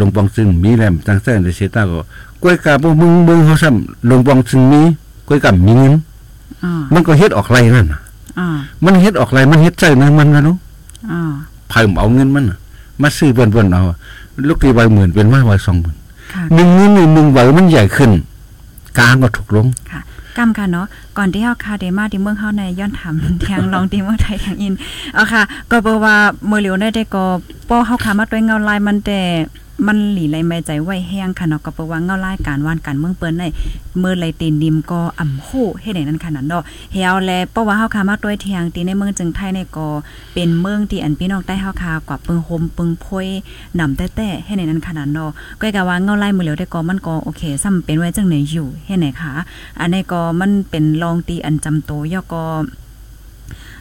[0.00, 2.00] ลงปองซึ่งมีแหลมจังใต้ในเซต้าก็
[2.42, 4.80] กล้วยกาพวกมึงเมืองเขาซ้ำลงปองซึ่งมี
[5.28, 5.94] กล้วยกามีเงิน
[6.64, 8.00] อ๋อมันก็เฮ็ดออกไรนั่นน่ะ
[8.38, 8.46] อ๋อ
[8.84, 10.56] มันเฮ็ดออกไรมันเฮ็ดใจนั่นมันนะเนาะ
[11.10, 11.20] อ๋อ
[11.70, 12.58] เพิ่มเอาเงินมันน่ะ
[13.02, 13.82] มาซื้อเบิ่นๆเอา
[14.48, 15.96] ลูกตีใบหมื่นเป็นว่าใบสองหมื่น
[16.32, 18.10] ค่ะหนึ่งเงินหนึ่งหนึ่งใบมันใหญ่ขึ้น
[18.98, 19.66] กลางก็ถูกลง
[20.38, 20.86] กำค่ะเนาะ
[21.18, 23.14] ก่อนที่เฮาคาเดมาที่เมืองเฮาในย้อนถาม
[23.48, 24.74] ทางลองที่เมืองไทยทางอิน
[25.14, 27.24] เอาค่ะ ก็บอว่าเมื่อเหลียวได้ได้ก็
[27.68, 29.20] ป้อเฮาคามาด้วยเงาลายมันแต่
[29.86, 33.44] มันหลีไหลไม่ใจไว้แห้งค่ะเนาะก็เปว่าเงาไลายการว่านการเมืองเปิ้นใน
[33.98, 35.48] เมื่อไหลตีนดิมก็อ่ำโห
[35.80, 36.62] เฮ็ดได้นั้นขนาดเนาะ
[36.92, 39.88] เฮาแลเป้อว่าเฮาขามาด้วยเทียงที่ในเมืองจึงไทยในก็
[40.34, 43.26] เป็นเมืองที่อันพี่น้องใต้เฮาคากว่าปึงโฮมปึงพวย
[43.78, 49.32] นำแต่ๆให้ในนั้นขนาดเนาะก็กะว่าเงาไลายมือเหลียวได้ก็มันก็โอเคซ้ำเป็นไว้จังไหนอยู่เฮ็ดไหนคะ
[49.80, 52.44] อันนี้ก็มันเป็นลองตีอันจำโตย่อก็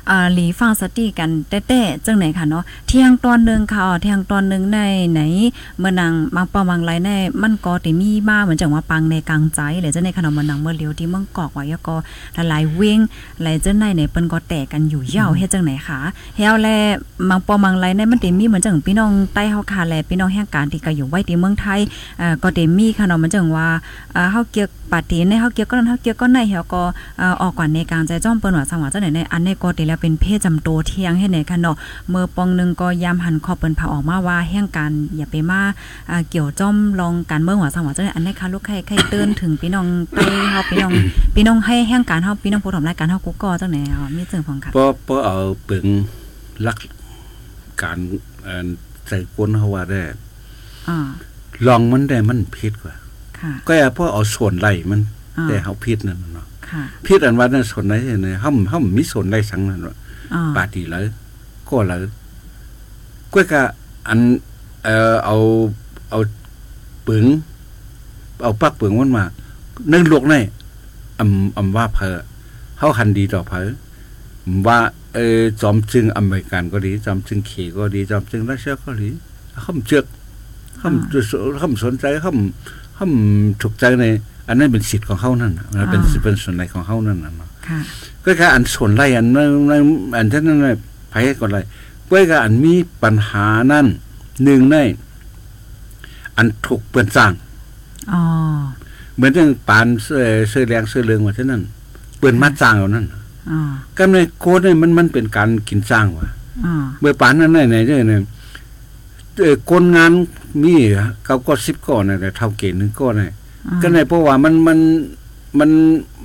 [0.09, 4.79] อ่าหลีฟังสติกันแต้ๆจังไหนค่ะเนาะเที่ยงตอนหนึงค่ะเที่ยงตอนหนึงใน
[5.11, 5.21] ไหน
[5.79, 7.09] เมื่อนางบางปอบางไรใน
[7.41, 11.95] มันก็ติมีมาเหมือนจังว่าปังในกลางใจหรือจังในขนมเมื่อนางเมื่อเลียวที่เมืองกอกไว้ย่อก็
[12.37, 12.99] ละลายเว้ง
[13.41, 15.99] หลายจังในเนี่ยเปิ้นก็แตกกันอยู่ยาวเฮ็ดจังไหนคะ
[16.35, 16.67] เฮาแล
[17.29, 21.79] บางปอบางไรในมันติมีเหมือนจังพี่น้องใต้เฮาคาแลพี่น้องแห่งการที่ก็อยู่ไว้ที่เมืองไทย
[22.19, 23.67] เอ่อก็ติมีค่ะเนาะมันจังว่า
[24.15, 26.81] อ่าเฮาเกี่ยวปาตีในเฮาเกี่ยวก็นั้นเฮาเกี่ยวก็ในเฮาก็
[27.19, 31.75] เอ่อออกกว่าในกลางใจจ้อมเปิ้นว่าสังว่าจังไหนในอันนี้ก็ติแล้วเป็นเพศจำโตเที่ยงให้ไหนค่ะเนาะ
[32.09, 35.61] เมื่อปองหนึงก็ยามหันขอบเปิ้นพาออกมาว่าแห่งการอย่าไปมา
[36.09, 40.17] อ่าเกี่ยวจ้อมลองการเมืองว่าสังว่าจังไหนอันนี้ค่ะลูกไข่ไข่เตือนถึงพี่น้องไป
[40.51, 40.91] เฮาพี่น้อง
[41.35, 45.85] พี่น้องให้แห่งการเฮาพี่น้องผู้ทำรายการเฮากูก็จังไหนอ๋อมีจึงพองค่ะเพราะเพราะเอาเปิง
[46.67, 46.77] ลัก
[47.81, 47.97] การ
[48.43, 48.67] เอ่อ
[49.07, 50.01] ใส่ก้นเขาว่าได้
[50.89, 50.97] อ่า
[51.67, 53.06] ลองมันได้มันผิดกว่าค่ะ
[53.67, 55.01] ก็อย่าเพราะเอาส่วนไรมัน
[55.37, 59.95] อ่าแต่เขาผิดนั่นน่ะเนาะค่ะผิดอันว่านั่นส่วนไหนเนี่ยห้ำห้ำมีส่วนไรสังนั่นว่า
[60.33, 61.05] อ่าปาตีเลย
[61.67, 61.99] ก็เลย
[63.33, 63.61] ก็กะ
[64.07, 64.19] อัน
[64.83, 65.35] เอ่อเอา
[66.09, 66.19] เอา
[67.07, 67.25] ปึง
[68.43, 69.23] เอาปักปึงมันมา
[69.91, 70.35] นึ่งลวกใน
[71.19, 72.17] อำอำว่าเพอ
[72.77, 73.67] เฮาคันดีต่อเพอ
[74.67, 74.79] ว่า
[75.13, 79.09] เออจอมจึงอเมริกันก็ดีจอมจึงเขก็ดีจอมจึงรัสเซียก็ดี
[79.61, 80.05] เขาเจือก
[80.77, 80.89] เขา
[81.57, 82.31] เขาสนใจเขา
[82.97, 83.07] เขา
[83.61, 84.05] ถูกใจใน
[84.47, 87.79] อันนั้นเป็นสิทธิ์ของเขานั่นน่ะมันเป็นเป็นส่วนไหนของเขานั่นน่ะเนาะค่ะ
[88.23, 89.81] ก็แค่อันส่วนไรอันนั้นนั้น
[90.17, 90.77] อันที่นั้นน่ะ
[91.09, 91.59] ไผก่อนไร
[92.07, 93.87] ก็แค่อันมีปัญหานั่น
[94.43, 94.77] หนึ่งใน
[96.37, 97.31] อันถูกเปื้อนสร้าง
[98.11, 98.21] อ๋อ
[99.15, 101.61] เหมือนเรื่องปานเสื้อเสื้อแรงเสื้อเหลืองว่าเท่านั้น
[102.17, 103.05] เปื้อนมัดสร้างเอานั่น
[103.51, 103.59] อ๋อ
[103.97, 106.27] ก็ในโคดเนี่ยมันมันเป็นการกินสร้างว่ะ
[106.65, 108.21] อ๋อเมื่อปานนั้นไหนไหนเนี่ยเนี่ย
[109.41, 110.11] เอ่อคนงาน
[110.63, 110.75] มี
[111.25, 113.33] เขาก็สิบก้อนน่ะแต่เท่าเกณฑ์หนึ่งก้อนน่ะ
[113.81, 114.79] ก็ในเพราะว่ามันมัน
[115.59, 115.69] มัน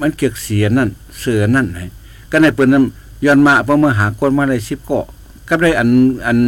[0.01, 0.91] มันเกี่ยวเสียนั่น
[1.21, 1.81] เสือนั่นไง
[2.31, 2.85] ก็ในเปิ้นนั้น
[3.25, 5.07] ย้อนมาเพราะเมื่อหาคนมาได้สิบเกาะ
[5.49, 5.89] ก็ได้อัน
[6.27, 6.39] อัน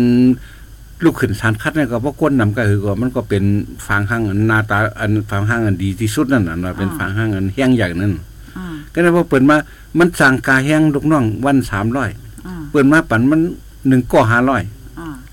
[1.04, 3.44] ลูกขึ้นสารคัดเนี่ยก็เพราะก้นนำก็คือก็มันก็เป็น
[3.86, 8.12] ฟางห้างอันหนาตาอันฟางห้างอันดีที่สุดนั่นน่ะว่าเป็นฟางห้างอันเฮี้ยงใหญ่นั่น
[8.56, 8.58] อ
[8.92, 9.56] ก็ได้ว่าเปิดมา
[9.98, 12.10] มันสั่งกาแห้งลูกน้องวันสามร้อย
[12.46, 13.40] อ่าเปิดมาปันมัน
[13.88, 14.62] หนึ่งก็ห้าร้อย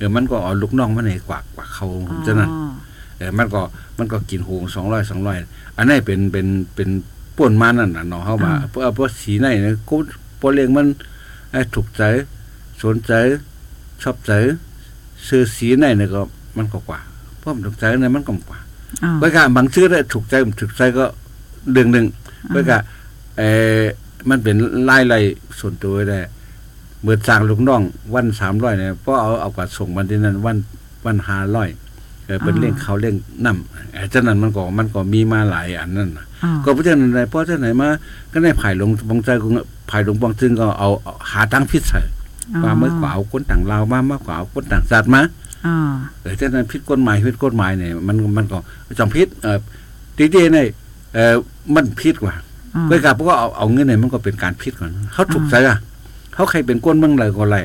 [0.02, 1.88] อ่าเออมันก็เอาลูกน้องมาในกว่ากว่าเขา
[2.26, 2.72] จะนั่นอ๋อ
[3.18, 3.62] เออมันก็
[3.98, 5.38] มันก็กินหูสองร้อยสองร้อย
[5.78, 6.90] อันนี้เป็นเป็นเป็น
[7.38, 9.96] ป่วนมานั่นน่ะเนาะเข้ามาเพราะเพราะสีในเนี่ยกู
[10.40, 10.88] พอเลี้ยงมัน
[11.52, 12.04] ไอ้ถูกใจ
[12.84, 13.14] สนใจ
[14.04, 14.32] ชอบใจ
[15.28, 16.22] ซื้อสีในเนี่ยก็
[16.58, 17.00] มันก็กว่า
[17.40, 18.60] เพราะมันถูกใจเนี่ยมันก็กว่า
[19.04, 21.06] อ่าไว้กะบางชื่อได้ถูกใจถูกใจก็
[21.72, 22.06] เรื่องหนึ่ง
[22.50, 22.78] ไว้กะ
[23.38, 23.44] เอ
[23.80, 23.82] อ
[24.30, 24.56] มันเป็น
[24.90, 25.24] ลายลาย
[25.60, 26.20] ส่วนตัวได้
[27.02, 27.82] เมื่อสั่งลูกน้อง
[28.16, 30.58] วันสามร้อยเนี่ยเพราะเอาเอากว่าส่งวันที่นั้นวัน
[31.06, 31.70] วันห้าร้อย
[32.26, 37.88] เออเป็นเรื่องเขาเรื่องน้ำไอ้เจ้านั้นมันก็มันก็มีมาหลายอันนั่นน่ะอ่าก็เพราะฉะนั้นเพราะฉะไหนมา
[38.32, 39.48] ก็ได้ผ่ายลงบางใจก็
[39.90, 42.02] ผ่ายลงบางซึ่งก็เอาเอาหาตั้งพิษใส่
[42.64, 45.22] ว่าเมื่อกว่าเอาคนต่างลาวมามากกว่าเอาคนต่างชาติมา
[45.66, 45.76] อ่า
[46.22, 48.58] เออฉะนั้นพิษกฎหมายพิษกฎหมายเนี่ยมันมันก็
[49.00, 49.60] จำพิษเออ
[50.18, 50.68] ดีเจเนี่ย
[51.14, 51.36] เออ
[51.76, 52.36] มันพิษกว่า
[52.76, 55.78] อ่าเมื่อกาพวกเอาเอาเงินเนี่ยมันก็เป็นการพิษก่อนเขาถูกใจอะ
[56.34, 57.58] เขาใครเป็นก้นเมืองไรก็ไร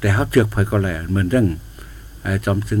[0.00, 1.46] แต่เขาเจือกเผยก็ไรเหมือนเรื่อง
[2.22, 2.80] ไอ้จอมซึ่ง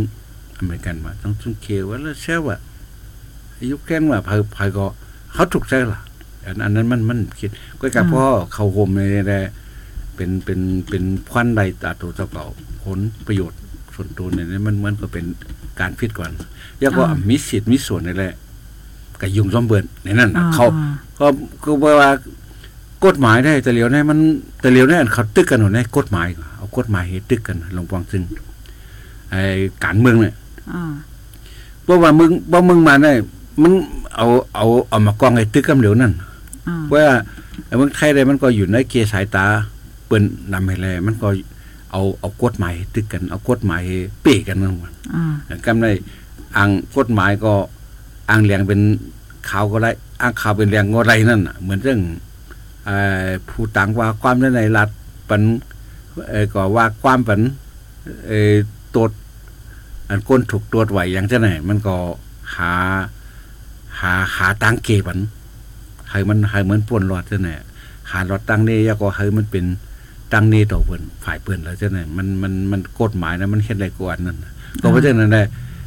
[0.58, 2.56] อเมริกันมาต้องซึ่งเคว่าแล้วเชื่อว่า
[3.58, 4.86] อายุแค่ว่าเผยเผยก็
[5.32, 6.00] เขาถูกใจล่ะ
[6.44, 7.50] อันอันนั้นมันมันคิด
[7.80, 9.34] ก็กับพ่อเขาโฮมในใน
[10.16, 12.46] เป็นเป็นเป็นควันใดตาตัวเจ้าเก่า
[12.82, 13.58] ผลประโยชน์
[13.94, 15.24] ส่วนตัวเนี่ยมันมันก็เป็น
[15.80, 16.30] การพิษก่อน
[16.80, 18.34] แล้วก็มีสิทธิ์มีส่วนในแหละ
[19.20, 20.86] กับยุงซ้อมเบิร์นในนั้นน่ะเขาอ่
[21.18, 21.26] ก็
[21.64, 22.10] ก็แปลว่า
[23.04, 24.18] กฎหมายได้แต่เหลียวเนี่ยมัน
[24.60, 28.22] แต่เหลียวเนี่ยเขาตึกกันหนูเนี่ยกฎหมายเอากฎหมายให้ตึกกันลงปองซึ่ง
[29.30, 29.42] ไอ้
[29.84, 30.34] การเมืองเนี่ย
[30.72, 30.92] อ่า
[31.84, 33.16] เพราะว่ามึงว่ามึงมาเนี่ย
[33.62, 33.72] มัน
[34.16, 36.12] เอาเอาเอามากองไอ้ตึกกันเหลียวนั่น
[36.68, 37.04] อ่าว่า
[37.66, 39.46] ไอ้เมืองไทยได้มันก็อยู่ในเกณฑ์สายตา
[40.06, 41.28] เปิ้นนำให้แลมันก็
[41.90, 45.86] เอาเอากฎหมายให้ตึกกัน เอากฎหมายให้เป้กันนั่นว่าอ่ากำใน
[46.56, 47.52] อ่างกฎหมายก็
[48.30, 48.80] อ่างเหลียงเป็น
[49.48, 49.90] ขาวก็ได้
[50.20, 52.33] อ่างขาวเป็นแรงก็ไรนั่นน่ะเหมือนเรื่องเอ่อ
[53.48, 54.88] ผู้ต่างว่าความในรัฐ
[55.28, 55.42] ปัน
[56.30, 57.40] เอ่อก็ว่าความปัน
[58.94, 59.10] ตรวจ
[60.10, 61.96] อันก้นถูกตรวจไหวอย่างเจ้าไหนมันก็
[62.56, 62.72] หา
[64.00, 65.18] หาหาตังเกปัน
[66.10, 67.50] ให้มันให้เหมือนป่วนรอดเจ้าไหน
[68.10, 69.64] หารอดตังนี่ยก็ให้มันเป็น
[70.32, 74.38] ตังนี่ต่อเปิ้นฝ่ายเปิ้นแล้วเจ้าไหนมันมันมันกฎหมายนะมันเฮ็ดอะไรกว่าอันนั้น
[74.82, 75.42] ก็เพราะฉะนั้นได้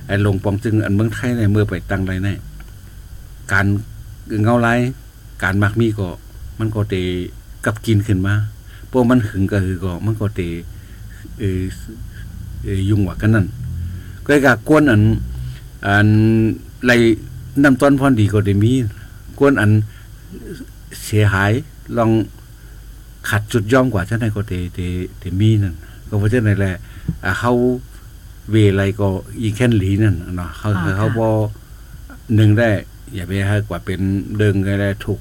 [0.07, 2.29] ไอ้ลงปองจึงอันเมืองไทยในเมื่อไปตั้งไรใน
[3.51, 3.65] การ
[4.43, 4.69] เงาไร
[5.43, 6.07] การมักมีก็
[6.59, 6.95] มันก็เต
[7.65, 8.33] กับกินขึ้นมา
[8.91, 10.41] พวกมันหึงก็คือก็มันก็เต
[11.39, 11.61] เออ
[12.63, 13.45] เออยุ่งกว่ากันนั่น
[14.25, 15.01] ก็กะกวนอัน
[15.87, 16.07] อัน
[16.85, 16.91] ไร
[17.63, 18.71] น้ำต้นพรดีก็ได้มี
[19.39, 19.71] กวนอัน
[21.05, 21.51] เสียหาย
[21.97, 22.11] ลอง
[23.29, 24.79] ขัดจุดย่อมกว่าเจ้าไหนก็เตเต
[25.19, 25.75] เตมีนั่น
[26.09, 26.75] ก็เพราะฉะนั้นแหละ
[27.23, 27.53] อ่าเขา
[28.51, 29.07] เวไรก็
[29.41, 31.29] อีแค่นหลีนั่นเนาะเขาอ่าเขาค่ะบอ
[32.35, 32.69] หนึ่งได้
[33.15, 33.99] อย่าไปให้กว่าเป็น
[34.37, 35.19] เดิงก็ได้ถูก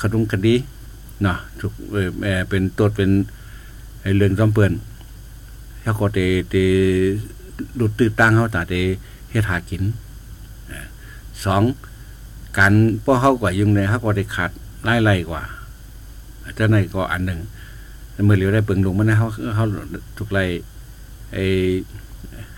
[0.00, 0.54] ขดุงคดี
[1.22, 3.10] เนาะถูกเออเอ่อเป็นตัวเป็น
[4.02, 4.72] ไอเรื่องจอมเปือน
[5.82, 6.18] เขาก็เต
[6.50, 6.54] เต
[7.76, 8.74] หลุดตื้อตั้งเขาตาเต
[9.30, 9.82] เฮ็ดหากิน
[10.70, 10.86] อ่อ
[11.44, 11.62] สอง
[12.58, 12.72] การ
[13.04, 14.50] ป้อเขากว่ายุ่งเลยเขาก็ได้ขาด
[14.84, 15.42] ไล่ไล่กว่า
[16.56, 17.40] เจ้าไหนก็อันหนึ่ง
[18.24, 19.66] เมื่อเหลียวได้เปิงลงมันนะเขาเขา
[20.16, 20.44] ถูกไล่
[21.32, 21.44] ไอ้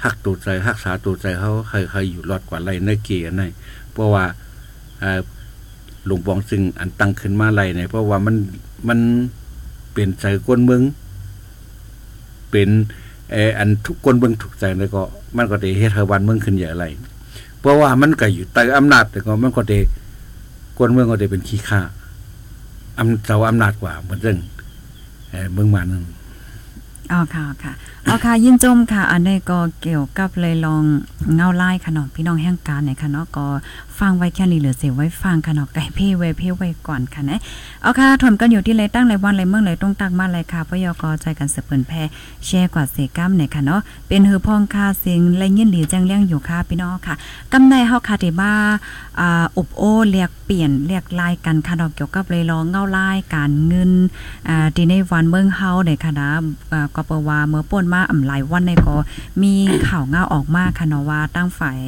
[0.04, 3.42] หักตูดใจหักษาตูดใจเขาเคยเคยอยู่รอดกว่าไรในเกียร์ใน
[3.92, 4.24] เพราะว่า
[5.02, 5.20] อ่อ
[6.08, 8.36] หลวงปองซึ่งอันตั้งขึ้นมาไรเนี่ยเพราะว่ามัน
[8.88, 8.98] มัน
[9.92, 10.82] เป็นใจก้นเมือง
[12.50, 12.68] เป็น
[13.32, 15.02] เอออันทุกคนเมืองถูกใจแล้วก็
[15.36, 16.86] มันก็ได้เฮ็ดให้วันเมืองขึ้นใหญ่ไร
[17.60, 19.78] เพราะว่ามันก็อยู่ใต้อำนาจแต่ก็มันก็ได้
[20.78, 21.80] คนเมืองก็ได้เป็นขี้ข้า
[22.98, 24.38] อำเจ้าอำนาจกว่าเหมือนเรื่อง
[25.30, 26.04] เออเมืองมานั่น
[27.12, 27.72] อ๋อค่ะค่ะ
[28.08, 30.82] เอ๋อค่ะยินจมค่ะ อันนี้ก็เกี่ยวกับเลยลอง
[31.34, 33.46] เงาไล่ค่ะเนาะพี่น้องแห่งการเนี่ยค่ะเนาะก็
[33.98, 37.38] ฟังไว้แค่นี้เหลือเสียไว้ฟังค่ะเนาะไก่เพ่ไว้เพ่ไว้ก่อนค่ะนะ
[37.82, 42.02] เอาค่ะถมกันอยู่ที่เลยตั้งเลยวันเลยเมืองเลยต้องตักมาเลยค่ะพยกอใจกันสืบเปินแพร่
[42.46, 47.14] แชร์กว่าเสกัมเนี่ยค่ะเนาะเป็นหือพองค่าเสียงและยินดีจังเลี้ยงอยู่ค่ะพี่น้องค่ะ
[47.52, 48.52] กำในเฮาค่ะที่บ้า
[49.20, 53.92] อ่าอบโอเรียกเปลี่ยนเรียกลายกันค่ะเนาะเกี่ยวกับเลยลองเงาไล่การเงิน
[54.48, 56.30] อ่าที่ในวันเมืองเฮาเนี่ยค่ะนะ
[56.72, 58.96] อ่าก็เปว่าเมื่อป่นมาอ่ำหลายวันเนี่ยก็
[59.42, 59.54] มี
[59.88, 61.78] ข่าวเงาออกมาค่ะเนาะว่าตั้งฝ่าย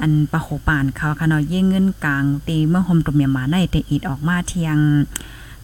[0.00, 4.78] อันปะโขปานเขาค่ะเนาะยิ่งเงินกลางตีเมื่อหมตุ่มเมียมาในแต่อีดออกมาเทียง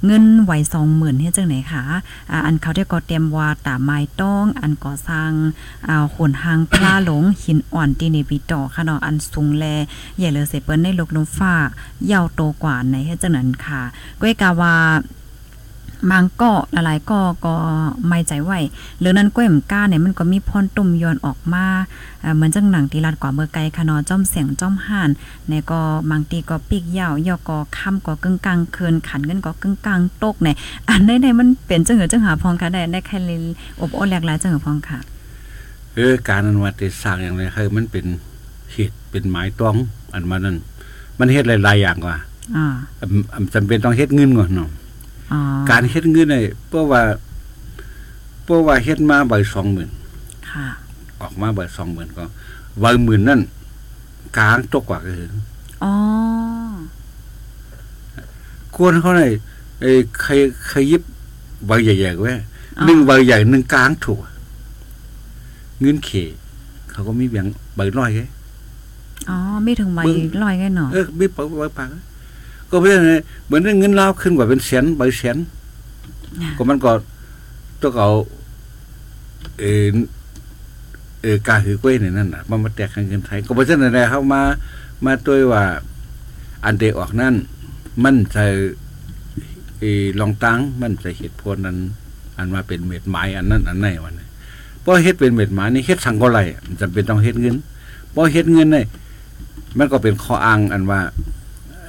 [0.06, 1.84] เงินไหวสองหมื่นเฮ็ดจังไหนคะ
[2.30, 5.30] อ่าอันเขาได้ก็เตรียมว่าตาไม้ต้อง อันก่อสร้าง
[5.88, 9.64] อ่าขนหางพลาหลงหินอ่อนที่ในปีต่อค่ะเนาะอันสูงแล
[10.16, 11.54] ใหญ่เลยเสเปิ้นในลกลมฟ้า
[12.12, 13.82] ยาวโตกว่าในเฮ็ดจังนั้นค่ะ
[14.20, 14.74] ก้อยกาว่า
[16.10, 17.54] มังก็หลายๆก็ก็
[18.08, 18.52] ไม่ใจไหว
[19.00, 21.66] หรือนั้นก้อยมก้าเนี่ยมันก็มีพรตุ่มย้อนออกมา
[22.20, 25.10] เอ่อเหมือนจังหนังตีลัดกว่าเมื่อไกลคะเนาะจ้อมเสียงจ้อมห่าน
[25.48, 30.56] ในก็บางตีก็ปีกยาวยอก็ค่ำก็กึ่งกลางคืนขันกันก็กึ่งกลางตกเนี่ย
[30.88, 33.38] อันใดในมันเป็นจังหือจังหาพองค่ะได้ได้ใครเลย
[33.80, 34.98] อบโอ้แหลกหลายจังหือพองค่ะ
[35.94, 38.04] เออการอันว่าติสร้างอย่างไรคือมันเป็น
[38.72, 39.74] เหตุเป็นหมายต้อง
[40.14, 40.56] อันมานั้น
[41.18, 42.16] มันเฮ็ดหลายๆอย่างกว่า
[42.56, 42.66] อ่า
[43.00, 44.81] อำอำจำเป็นต้องเฮ็ดเงินก่อนเนาะอ๋อ
[45.70, 47.02] การเฮ็ดเงินเนี่ยเพราะว่า
[48.44, 49.90] เพราะว่าเฮ็ดมาใบสองหมื่น
[50.50, 50.66] ค่ะ
[51.20, 52.24] ออกมาใบสองหมื่นก็
[52.80, 53.40] ใบหมื่นนั่น
[54.36, 55.30] กลางตกกว่าก็คือ
[55.84, 55.92] อ๋อ
[58.76, 59.32] ควรเขาเนี่ย
[59.80, 60.32] ไอ้ใคร
[60.68, 61.02] ใครยิบ
[61.66, 62.32] ใบใหญ่ๆไว้
[62.78, 64.20] อ๋อหนึ่งใบใหญ่หนึ่งกลางถูก
[65.80, 66.10] เงินเข
[66.90, 68.22] เขาก็มีแบ่งใบน้อยไง
[69.30, 71.88] อ๋อไม่ถึงใบมึงลอยกันเนาะเออมีปากใบปาก
[72.72, 75.36] ก็เพราะฉะนั้นเหมือนเงินลาวขึ้นกว่าเป็นแสนใบแสน
[76.56, 76.92] ก็มันก็
[77.82, 78.10] ต้องเอา
[79.58, 79.86] เออ
[81.22, 84.42] เออกาหือกล้วยเนี่ยนั่นน่ะ มันมาแตกกันเงินไทย ก็เพราะฉะนั้นแหละเขามา
[85.04, 85.64] มาตัวว่า
[86.64, 87.34] อันเดออกนั่น
[88.04, 88.44] มันจะ
[89.80, 91.78] เออลองตั้งมันจะเหตุผลนั้น
[92.38, 94.26] อันมาเป็นเม็ดไม้อันนั้น อันไหนวันนี้
[94.80, 97.56] เพราะเฮ็ดเป็นเม็ดไม้นี่เฮ็ดสังก็ไรมันจำเป็นต้องเฮ็ดเงิน
[98.10, 98.86] เพราะเฮ็ดเงินเนี่ย
[99.78, 101.00] มันก็เป็นข้ออ้างอันว่า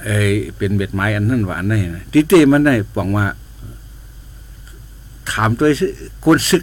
[0.04, 3.26] เออเป็นเม็ดไม้อันนั้นว่าอันไหนนะติเต้มันได้บอกว่า
[5.30, 5.86] ถามตัวซึ
[6.24, 6.62] คนซึก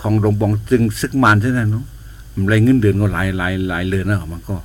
[0.00, 1.84] ของหลวงบองจึงซึกมานใช่ไหมเนาะ
[2.34, 4.56] มันไรเงินเดือนก็หลายหลายหลายเดือนแล้วมันก็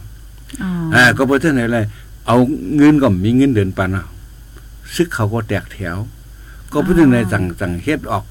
[0.62, 1.80] อ๋ออ่าก็เพราะฉะนั้นอะไร
[2.28, 2.38] เอา
[2.78, 4.06] เงินก็มีเงินเดือนปานเอา
[4.96, 5.98] ซึกเขาก็แตกแถว
[6.72, 8.24] ก็เพราะฉะนั้นสั่งสั่งเฮ็ดออก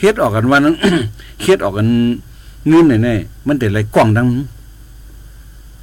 [0.00, 0.76] เฮ็ดออกกันวันนั้น
[1.42, 1.88] เฮ็ดออกกัน
[2.68, 4.26] เงินเนี่ยเนี่ยมันแต่ไรกล้องดัง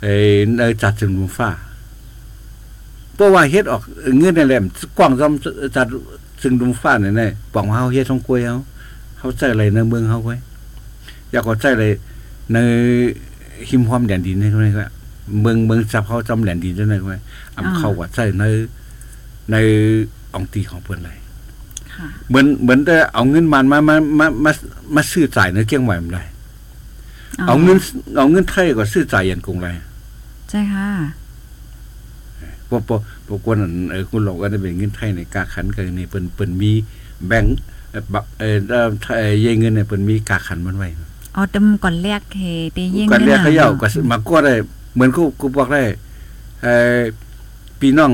[0.02, 0.14] ไอ้
[0.58, 1.50] ในจัดถึงลุมฟ้า
[3.16, 3.82] เพราะว่าเฮ็ดออก
[4.18, 4.60] เงินนี่แหละ
[4.98, 5.88] กล้องซ้ำจัด
[6.42, 8.58] ถึงลุมฟ้าเนี่ยเนี่ยบอกว่าเฮาเฮ็ดทองกล้วยเฮา
[9.18, 10.36] เขาใจอะไรในเมืองเขาไว้
[11.32, 11.86] อยากก็ใจอะไร
[12.54, 12.58] ใน
[13.70, 14.88] หิมความแดนดินนี่เขาไว้
[15.42, 17.18] เมืองเมืองจับเขาจำแดนดินจังไงไว้
[17.58, 18.44] อำเขาว่าใจใน
[19.52, 19.56] ใน
[20.34, 21.18] องตีของเพิ่นเลย
[21.96, 24.52] ค่ะเหมือนเหมือนแต่เอาเงินมันมามามามา
[24.96, 26.24] มาซื้อจ่ายในเกียงไหวมันได้
[27.48, 27.78] เอาเงิน
[28.18, 29.68] เอาเงินไทยก็ซื้อจ่ายยันกรุงไร
[30.50, 30.88] ใช่ค่ะ
[32.70, 36.72] พวกพวกพวกคนนั้นเออคุณหลอกก็ได้เป็นเงินไทยในกาขันกันนี่เปิ้นเปิ้นมี
[37.28, 37.58] แบงค์
[37.92, 40.88] เอ่อบักเออเอ่อไทยเยเงินเนี่ยเปิ้นมีกาขันมันไว้
[41.36, 44.54] อ๋อตึมก่อนแรกเฮเตยิ่งกันเรียกนั่เขานเย้าน่ะก็สิมาก็ได้
[44.94, 45.84] เหมือนกูกูบอกได้
[46.64, 47.00] เออ
[47.80, 48.12] พี่น้อง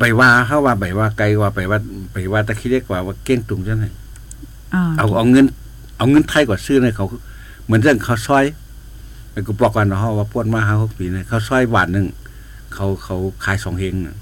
[0.00, 1.78] ไปว่าเขาว่าไปว่าไกลว่าไปว่า
[2.12, 3.86] ไปว่าตะคิเรียกว่าว่าเก้งตุงจังไง
[4.74, 5.46] อ๋อเอาเอาเงิน
[5.96, 7.06] เอาเงินไทยก่อนซื้อให้เขา
[7.64, 8.44] เหมือนเรื่องเขาซอย
[9.30, 12.06] ไปกูบอกกันเนาะว่าปวดมาหาหกปีเนี่ยเขาซอยบาทหนึ่ง
[12.74, 14.16] เขาเขาขายสองเฮงน่ะ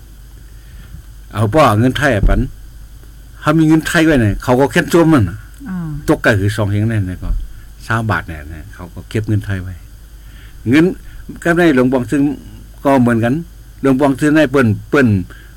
[1.35, 2.41] เอาป้อเอาเงินไทยอะปัน
[3.41, 5.77] เขามีเงินไทยไว้เนี่ยเขาก็แค่จมมันน่ะอ๋อ
[6.09, 7.31] ตกก็คือสองเฮงเนี่ยก็
[7.87, 9.75] สามบาทเนี่ยนะเขาก็เก็บเงินไทยไว้
[10.69, 10.85] เงิน
[11.45, 12.23] ก็ได้หลวงบองซึ่ง
[12.85, 13.35] ก็เหมือนกัน
[13.83, 15.09] หลวงบองซึ่งได้เปิ้นเปิ้น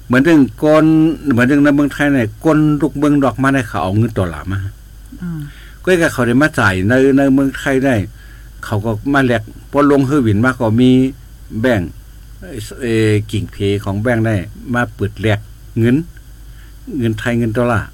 [0.06, 0.86] เหมือนเรื่องกน
[1.32, 4.60] เหมือนเรื่องในเมืองไทยเนี่ยกนลูกเมืองดอกมาได้เขาเอาเงินตัวหลามา
[5.22, 5.40] อ๋อ
[5.84, 7.96] ก็ก็เขาได้มาจ่ายในในเมืองไทยได้
[8.66, 10.92] เขาก็มาแลกพอลงเฮอร์วินมาก็มี
[11.62, 12.03] แบ่งเอ่อเออ
[13.32, 14.36] กิ่งเพของแบ่งได้
[14.74, 15.40] มาเปิดแลก
[15.80, 15.96] เงิน
[17.00, 17.88] เงินไทยเงินดอลลาร์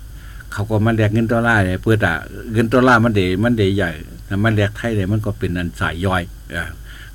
[0.52, 2.14] เขาก็มาแลกเงินดอลลาร์เนี่ยเปิดอะ
[2.54, 3.92] เงินดอลลาร์มันเดมันเดใหญ่
[4.26, 6.24] แต่มันแลกไทยเนี่ยมันก็เป็นอันสายย่อย
[6.56, 6.64] อ่า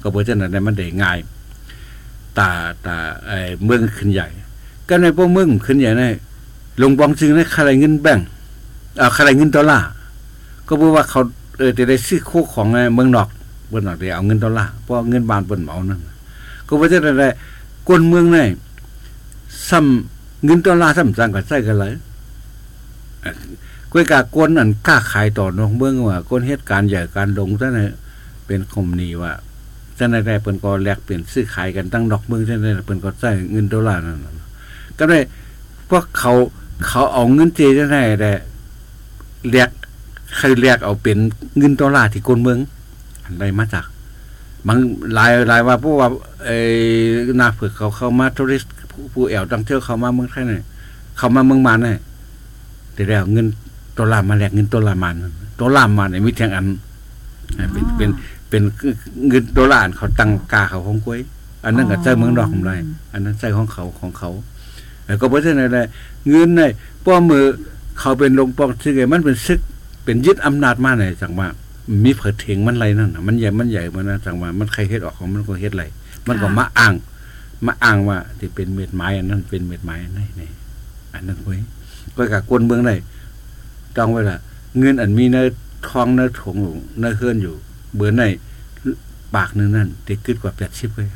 [0.00, 1.18] ก็เพราะฉะนั้นเนี่ยมันเดง่าย
[2.38, 2.50] ตา
[2.86, 4.28] ตาไอ้เมืองขึ้นใหญ่
[4.88, 6.12] ก็ในพวกเมืองขึ้นใหญ่เนี่ย
[6.82, 8.18] ลงบองจึงได้ค่าเงินแบ่ง
[9.00, 9.86] อ่าค่าเงินดอลลาร์
[10.66, 11.20] ก็เพราะว่าเขา
[11.58, 13.28] เออจะได้ซื้อโคกของเมืองนอก
[13.70, 16.13] เมืองนอกได้เอาเงินดอลลาร์เพราะเงินบาทเปิ้นเหมานั่นน่ะ
[16.74, 17.28] ก็เพราะฉะได้
[17.88, 18.46] คนเมืองนี่
[19.70, 21.92] ซ้ำเงินดอลลาร์ซ้ำจังก็ใช้กันเลย
[23.22, 23.34] เอ่อ
[23.92, 27.94] ก้อยกากวนนั่นก้าขายต่อนอกเมืองว่าคนเหตุการณ์ใหญ่การลงซะน่ะ
[28.46, 29.32] เป็นคมนีว่า
[29.98, 34.18] จังได๋ได้เปิ้นก็แลกเปลี่ยนซื้อขายกันตั้งนอกเมืองจังได๋เปิ้นก็ใช้เงินดอลลาร์นั่น
[34.98, 35.18] ก็ได้
[35.90, 36.32] พวกเขา
[36.88, 38.32] เขาเอาเงินเจจังได๋ได้
[39.50, 39.70] แลก
[40.36, 41.18] ใครเรียกเอาเป็น
[41.58, 42.58] เงินดอลลาร์ที่คนเมือง
[43.24, 43.84] อันใดมาจาก
[44.66, 44.78] บาง
[45.14, 46.08] หลายหลายว่าเพราะว่า
[46.44, 46.56] ไอ้
[47.40, 50.62] นาผือกเขาเข้ามาทัวริสผู้ผู้แอวตังเที่ยวเข้ามาเมืองไทยเนี่ย
[51.16, 51.98] เข้ามาเมืองมาเนี่ย
[52.94, 53.46] แต่แล้วเงิน
[53.98, 56.66] ดอลลามาแลกเงินดอลลามานั่นดอลลามาเนี่ยมีเทียงอัน
[57.72, 58.10] เป็นเป็น
[58.48, 58.62] เป็น
[59.28, 61.20] เงินดอลลาร์เขาตั้งกาเขาของกล้วย
[61.64, 62.72] อันนั้นก็ใจเมืองนอกของไร
[63.12, 64.30] อันนั้นใจของเขาของเขา
[65.06, 65.86] แล้วก็เพราะฉะนั้นแหละ
[66.28, 66.70] เงินเนี่ย
[67.04, 67.44] ป้อมือ
[68.00, 69.60] เขาเป็นลงปองซึ่งไงมันเป็นซึก
[70.04, 71.48] เป็นยึดอำนาจมาไหนจังว่า
[72.04, 75.84] มีเผิดเถงมันไรนั่นน่ะมันใหญ่มันใหญ่มันนะจังว่ามันใครเฮ็ดออกของมันก็เฮ็ดไร
[76.28, 76.94] มันก็มาอ้าง
[77.66, 80.50] มาอ้างว่าที่เป็นเม็ดไม้อันนั้นเป็นเม็ดไม้อันนี้นี่
[81.14, 81.60] อันนั้นเว้ย
[82.16, 82.94] ก็กับคนเมืองได้
[83.96, 84.38] ต้องไว้ละ
[84.78, 85.38] เงินอันมีใน
[85.88, 87.54] ท้องในถงอยู่ในเคลื่อนอยู่
[87.94, 88.22] เบื่อใน
[89.34, 91.08] ปากนึงนั่นติดขึ้นกว่าแปดสิบเลย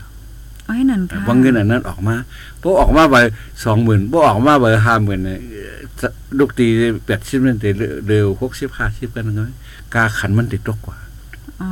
[0.69, 2.17] อ้อยนั่นค่ะว่าเงินอันนั้นออกมา
[2.61, 3.17] พอออกมาไป
[3.65, 5.41] สองหมื่นพอออกมาไปห้าหมื่นเนี่ย
[6.39, 6.67] ลูกตี
[7.07, 7.71] แปดสิบนั่นติ
[8.09, 9.41] เร็วหกสิบห้าสิบกันไง
[9.95, 10.97] กาขันมันติดตกกว่า
[11.63, 11.71] อ๋อ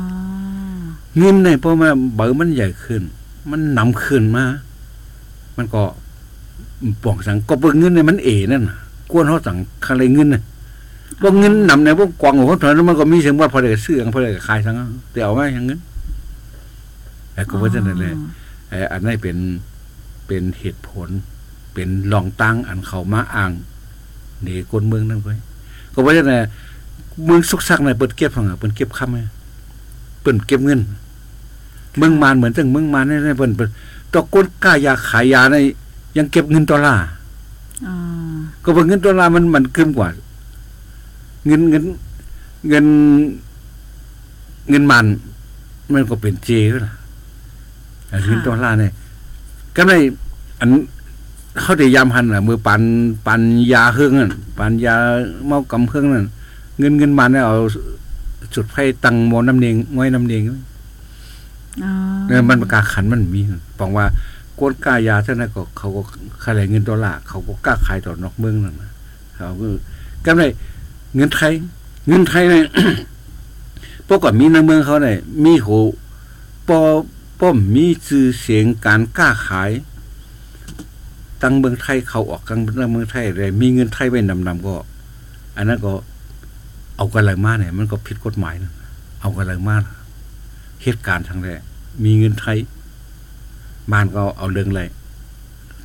[1.17, 3.01] เงินในเพราะว่าเบอร์มันใหญ่ขึ้น
[3.51, 4.45] มันนำขึ้นมา
[5.57, 5.81] มันก็
[7.03, 8.77] ป่องสังก็เปิดเงินในมันเอนั่นน่ะ
[9.11, 10.41] กวนเขาสั่งอะไรเงินน่ะ
[11.21, 15.79] พวกเงินนำในพวกกวางของเขาเถอะมันก็มีเสียงว่าพอได้ซื้อพอได้ขายทั้งนั้นแต่เอาไว้อย่างเงิน
[17.33, 18.13] แต่ก็ว่าจะนั่นแหละ
[18.69, 19.37] ไอ้อันนี้เป็น
[20.27, 21.09] เป็นเหตุผล
[21.73, 23.51] เป็นลองตั้งอันเขามาอ้าง
[24.43, 25.35] หนีคนเมืองนั่นไว้
[25.93, 26.41] ก็ว่าจะนั่น
[27.25, 29.19] เมืองสุกซักในเปิดเก็บฟังอะเปิดเก็บคำไง
[30.21, 30.79] เปิดเก็บเงิน
[31.97, 33.69] เมืองมานเหมือนตั้งเมืองมานนี่เปิ้นเปิ้น
[34.13, 35.55] ตะก้นกล้ายาขายยาใน
[36.17, 37.03] ยังเก็บเงินดอลลาร์
[37.87, 37.93] อ๋อ
[38.63, 40.09] ก็ว่าเงินดอลลาร์มันมันขึ้นกว่า
[41.45, 41.83] เงินเงิน
[42.69, 42.85] เงิน
[44.69, 45.05] เงินมัน
[45.93, 46.93] มันก็เป็นเจก็ล่ะ
[48.07, 48.91] แต่เงินดอลลาร์เนี่ย
[49.75, 49.93] ก็ใน
[50.59, 50.69] อัน
[51.61, 52.81] เขาได้ยามหันอะมือปัน
[53.25, 53.41] ปัน
[53.73, 54.95] ยาเครื่องนั่นปันยา
[55.47, 56.27] เมากำเครื่องนั่น
[56.79, 57.57] เงินเงินมันเนี่ยเอา
[58.55, 60.41] จุดไฟตังโมน้ำเนียงง่อยน้ำเนียง
[61.83, 61.91] อ๋อ
[62.25, 63.41] เนี่ยมันประกาขันมันมี
[63.79, 64.05] บอกว่า
[64.55, 66.01] โกนกล้ายาเท่านั้นก็เขาก็
[66.43, 68.91] ขายเงินดอลลาร์เขาก็กล้าขายต่อนอกเมืองนั่นนะ
[69.35, 69.67] เขาก็
[70.25, 70.47] ก็ได้
[71.15, 71.53] เงินไทย
[72.07, 72.63] เงินไทยเนี่ย
[74.09, 75.67] ปกติมีในเมืองเขาเนี่ยมีโห
[76.67, 76.79] ปอ
[77.39, 79.71] ป้อมมีชื่อเสียงการกล้าขาย
[81.41, 82.59] ตั้งเมืองไทยเขาออกตั้ง
[82.91, 84.75] เมืองไทยเลยมีเงินไทยไว้นำนำก็
[85.57, 85.93] อันนั้นก็
[86.97, 88.71] เอากันอะไรมาเนี่ย มันก็ผิดกฎหมายนะ
[89.21, 89.77] เอากันอะไรมา
[90.83, 91.61] เหตุการณ์ทางแรก
[92.03, 92.57] มีเงินไทย
[93.91, 94.83] บ้านก็เอาเรื่องอะไร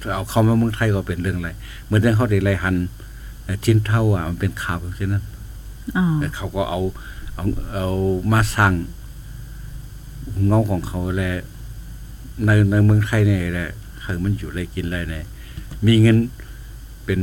[0.01, 1.51] ถ้าเอาเข้ามาเมืองไทยก็เป็นเรื่องอะไร
[1.85, 2.77] เหมือนที่เขาได้ไรหัน
[3.45, 5.25] เอ่อชิ้นเท่าอะมันเป็นข่าวแบบนั้น
[5.97, 6.81] อ๋อแต่เขาก็เอา
[7.37, 7.45] เอา
[7.75, 7.89] เอา
[8.33, 8.75] มาสั่ง
[10.47, 11.33] เงาของเขาแหละ
[12.45, 13.71] ในในเมืองไทยเนี่ยแหละ
[14.05, 15.25] คือมันอยู่อะไรกินอะไรเนี่ย
[15.87, 16.17] มีเงิน
[17.05, 17.21] เป็น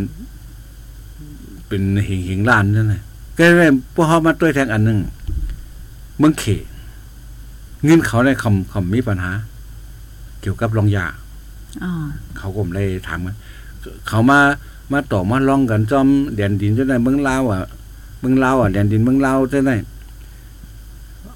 [1.67, 3.04] เป็นหิงหิงล้านนั่นแหละ
[3.39, 4.99] ก็เลยพวกเขามาด้วยแทงอันหนึ่ง
[6.17, 6.43] เมืองเข
[7.86, 9.32] เงินเขาได้คำคำมีปัญหา
[10.41, 11.06] เกี่ยวกับรองยา
[11.84, 11.91] อ๋อ
[12.38, 13.36] เขาก็ไม่ได้ถามกัน
[14.08, 14.39] เขามา
[14.91, 17.62] มาต่อมาลองกันจอมแดนดินจะได้เมืองลาวอะ
[18.19, 19.75] เมืองลาวอะแดนดินเมืองลาวจะได้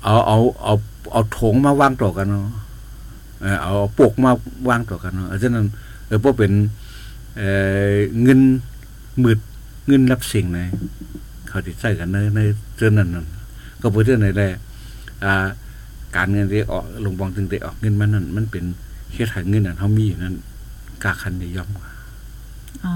[0.03, 0.73] เอาเอาเอา
[1.11, 2.47] เอาโถงมาวางต่อกันเนาะ
[3.41, 4.31] เออเอาปกมา
[4.69, 5.65] วางต่อกันเนาะฉะนั้น
[6.07, 6.51] เออพวกเป็น
[7.37, 7.43] เอ
[7.91, 8.39] อเงิน
[9.23, 9.39] มืด
[9.87, 10.59] เงินรับสิ่งใน
[11.53, 12.39] เขาติดใส่กันในใน
[12.77, 13.25] เจ้านั้นนั่น
[13.81, 14.49] ก็เพื่อเจ้าในแหละ
[15.23, 15.33] อ่า
[16.15, 18.63] การเงินที่ออกลงบองตึงได้ออกเงินมันนั่น มันเป็น
[19.13, 20.35] เฮ็ดให้เงินนั่นเขามีอยู่นั่น
[21.03, 21.89] กาคันได้ย่อมกว่า
[22.85, 22.93] อ๋อ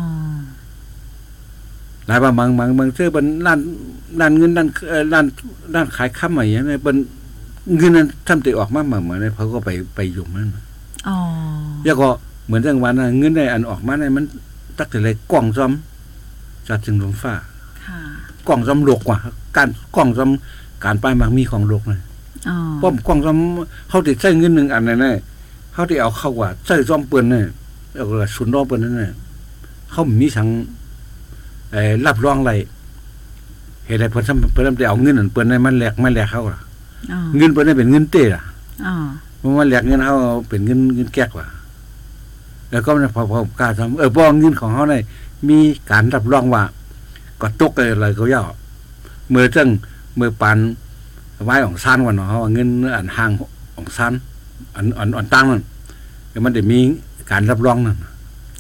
[2.07, 3.59] หลายบางบางบางบางเสื้อเป็นร้าน
[4.19, 5.25] ร้านเงินร้านเอ่อร้าน
[5.73, 6.97] ร้านขายข้ามอะไรอย่างเงี้ยเป็น
[7.77, 10.55] เงินนั้นทำติออกมาเหมือนเหมือนเขาก็ไปไปยุ่มนั่น
[11.07, 11.17] อ๋อ
[11.85, 12.09] แล้วก็
[12.45, 14.25] เหมือนจังหวะนั้นเงินได้อันออกมาในมัน
[14.77, 15.71] ตักแต่เลยกล่องซ้อม
[16.67, 17.33] จัดจึงลมฟ้า
[17.85, 17.99] ค่ะ
[18.47, 19.17] กล่องซ้อมโลกกว่า
[19.57, 20.29] การกล่องซ้อม
[20.83, 22.01] การไปมามีของโลกเลย
[22.49, 23.37] อ๋อป้อมกล่องซ้อม
[23.89, 25.11] เขาติดใช้เงินหนึ่งอันนั่นแน่
[25.73, 27.45] เขาติเอาเข้าว่าใช้ซ้อมเปืนเนี่ย
[27.93, 29.07] แล้วก็สุนรอเปืนนั่นแน่
[29.91, 30.47] เขามีสัง
[31.71, 32.53] เอ่อรับรองอะไร
[33.85, 36.61] เหตุใดเพิ่นทำเพิ่นทำได้เอาเงินนั่นเปิ้นให้มันแลกมันแลกเขาล่ะ
[37.11, 38.43] อ๋อเงินเปิ้นให้เป็นเงินเต้ล่ะ
[38.85, 38.93] อ๋อ
[39.39, 40.15] เพราะว่าแลกเงินเขา
[40.49, 41.47] เป็นเงินเงินแก๊กว่ะ
[42.71, 45.01] แล้วก็พอพอกล้าทำเออบ่เงินของเขาเนี่ย
[45.49, 45.57] มี
[45.91, 46.63] การรับรองว่า
[47.41, 48.43] ก็ตกอะไรก็ย่อ
[49.29, 49.69] เมื่อจัง
[50.15, 50.57] เมื่อปัน
[51.45, 53.31] ไว้ของซานวันเนาะเขาว่าเงินอันห่าง
[53.75, 54.13] ของซาน
[54.75, 55.63] อันอันอันตั้งนั่น
[56.29, 56.79] แล้วมันได้มี
[57.31, 57.97] การรับรองนั่น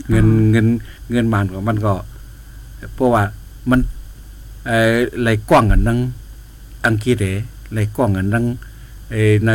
[0.09, 0.67] เงินเงิน
[1.11, 1.93] เงินบานของมันก็
[2.95, 3.23] เพราะว่า
[3.69, 3.79] มัน
[4.67, 5.99] เอ่อไหลกว้างกันดัง
[6.85, 7.27] อังกฤษเอ
[7.73, 8.45] ไหลกว้างกันดัง
[9.11, 9.51] เอ่อใน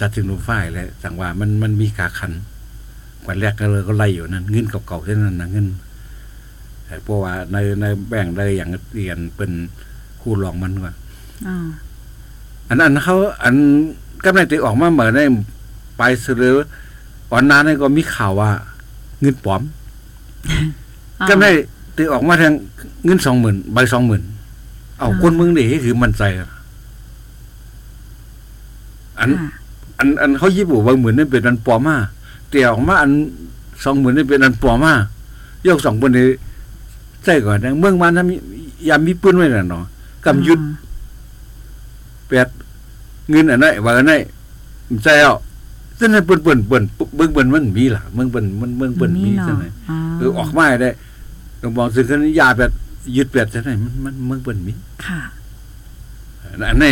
[0.00, 2.32] จัดถึงลมฝ่ายแหละจังว่ามันมันมีกาคัน
[3.24, 5.85] กว่าแรกก็เลยก็ไล่อยู่นั่นเงินเก่าๆเท่านั้นนะเงินแต่
[7.04, 9.50] เพราะว่าในในแบ่งได้อย่างเรียนเป็น
[10.20, 10.92] คู่รองมันว่า
[11.46, 11.66] อ๋อ
[12.68, 13.54] อันนั้นเขาอัน
[14.24, 15.26] กำไรตีออกมาเหมือนได้
[15.96, 16.54] ไปสือ
[17.30, 18.50] อ่อนนานนี่ก็มีข่าวว่า
[19.20, 19.62] เงินปลอม
[21.28, 21.50] ก็ได้
[21.96, 22.52] ตีออกมาทาง
[23.04, 24.22] เงินสองหมื่นใบสองหมื่น
[24.98, 26.50] เอาคนมึงดิคือมันใจอะ
[29.18, 29.48] อันค่ะ
[29.98, 31.96] อันอันเขายิบว่าหมื่นนี่เป็นอันปลอมมา
[32.52, 33.10] ตีออกมาอัน
[33.84, 34.94] สองหมื่นนี่เป็นอันปลอมมา
[35.66, 36.26] ยกสองคนนี้
[37.26, 38.34] ใจก่อนนะเมืองมันนะมี
[38.88, 39.84] ยามมีปืนไว้น่ะเนาะ
[40.24, 40.60] กำยุด
[42.28, 42.48] แปด
[43.30, 44.12] เงินอันไหนว่าอันไหน
[45.04, 45.34] ใจเอา
[45.98, 46.84] ฉะนั้นเปิ้นเปิ้นเปิ้น
[47.16, 50.90] เบิ่งเปิ้นมันมีล่ะเมืองเปิ้นมันเมืองเปิ้นมีเนาะจังไดอ๋อเออออกมาได้
[51.60, 52.70] ต้องบอกสึกกันยาแบบ
[53.16, 54.72] ยึดแบบจะไหนมันมันเมืองเปิ้นมี
[55.04, 55.20] ค่ะ
[56.70, 56.90] อันนี้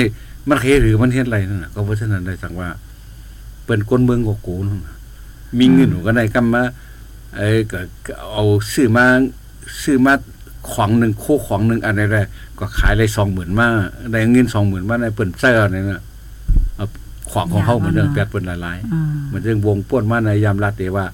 [0.49, 2.68] มันเคหรือมันเฮ็ดอะไรนั่นน่ะก็เพราะฉะนั้นได้สั่งว่า
[3.64, 4.95] เปิ้นคนเมืองก็โกนั่นน่ะ
[5.59, 6.62] มีเงินหนูก็ได้กำมา
[7.37, 9.07] ไอ้ก็ก็เอาซื้อมา
[9.82, 10.14] ซื้อมา
[10.72, 12.22] ของหนึ่งโคของหนึ่งอันใดได้
[12.58, 13.68] ก็ขายได้สองหมื่นมา
[14.12, 16.02] ได้เงินสองหมื่นมาในเปิ้นเสื้อนี่น่ะ
[16.76, 16.86] เอา
[17.32, 21.06] ของของเขาเหมือนเดิมแปดเปิ้นหลายๆอืมมันเรื่องวงป้วนมาในยามราตรีว่า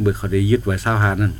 [0.00, 1.32] เมื่อเขาได้ยึดไว้เศร้าหานั่น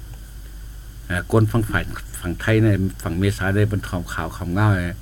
[1.06, 1.82] เอ่อคนฝั่งฝ่าย
[2.20, 2.68] ฝั่งไทยใน
[3.02, 4.96] ฝั่งเมษาได้เป็นทองขาวคำเง่าเลย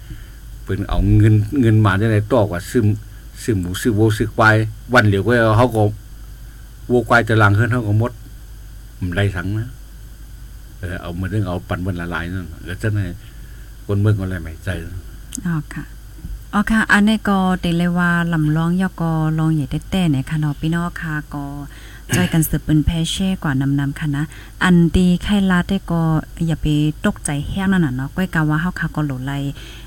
[0.64, 2.84] เป็นเอาเงินเงินมาได้ในต่อกว่าซื้อ
[3.42, 4.57] ซื้อหมูซื้อโวซื้อควาย
[4.94, 5.82] วันเหลียวก็เอาเขาก็
[6.88, 8.12] โวควายจะลังขึ้นเขาก็หมด
[9.00, 9.68] มันไรทั้งนะ
[10.85, 13.01] เออเอามาเรื่องเอาปั่นบนละลายนั่นแล้วจะใน
[13.87, 14.68] คนเมืองก็อะไรไม่ใจ
[15.47, 15.85] อ๋อค่ะ
[16.55, 21.45] อ๋อค่ะ อันนี้ก็เตเลว่าลำลองยอกอลองใหญ่แต่เนี่ยค่ะนาะพี่น้องค่ะก็
[22.16, 24.24] จอยกันสืบเป็นแพเช่กว่านำนำค่ะนะ
[24.64, 26.03] อันดีไข่ลาได้ก็
[26.47, 26.66] อย่าไป
[27.05, 29.32] ตกใจแห้งนั่นน่ะเนาะก้อยกาว่าเฮาค่ะก็หลดไหล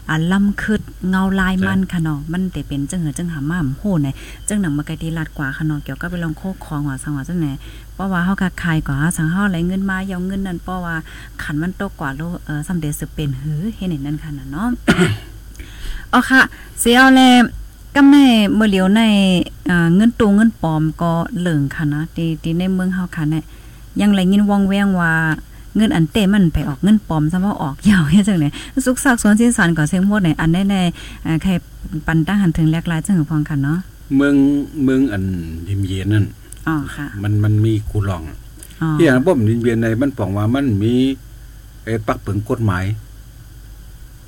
[0.10, 4.16] อันล่ำคึดเงาลายมันค่ะเนาะมันแต่เป็นจังเหือจังหามาหำโหเนี่ย
[4.48, 7.48] จังหนังมาไกลตีลาดกว่าค่ะเนาะเกี่ยวกับไปลองโคกของว่าสังว่าจังไหน
[7.98, 10.96] เพราะว่าเฮาก็ขายกว่าสังเฮาไหลเงินมาเอาเงินนั่นเพราะว่า
[11.44, 14.70] ขันมันตกกว่าโลเออสำเร็จสืบเป็นหือเฮ็ดให้นั่นค่ะน่ะเนาะ
[16.14, 16.42] อ๋อค่ะ
[16.80, 17.22] เสียเอาแล
[17.96, 18.18] กำใน
[18.56, 19.02] เมื่อเหลียวใน
[19.70, 23.44] อ่าเงินตูเงินปลอมก็เหลิงค่ะนะที่ที่ในเมืองเฮาค่ะเนี่ย
[24.02, 25.14] ยังไหลยินวองแวงว่า
[25.76, 28.50] เงินอันเต้มันไปออกเงินปลอมซะว่าออกยาวเฮ็ดจังได๋
[28.86, 30.76] สุกซากสวนสินสารก็เซ็งหมดในอันได้ใน
[31.26, 31.52] อ่าใคร
[32.06, 33.80] ปันตั้งหันถึงแลกหลายจังหือพองค่ะเนาะ
[34.16, 34.36] เมือง
[34.84, 35.24] เมืองอัน
[35.68, 36.26] ยิมเย็นนั่น
[36.68, 38.24] อ๋อค่ะ มันมันมีกูลอง
[38.82, 40.94] อ๋อที่อย่างบ่มยินเย็นในมันปองว่ามันมี
[41.84, 42.86] ไอ้ปักเปิงกฎหมาย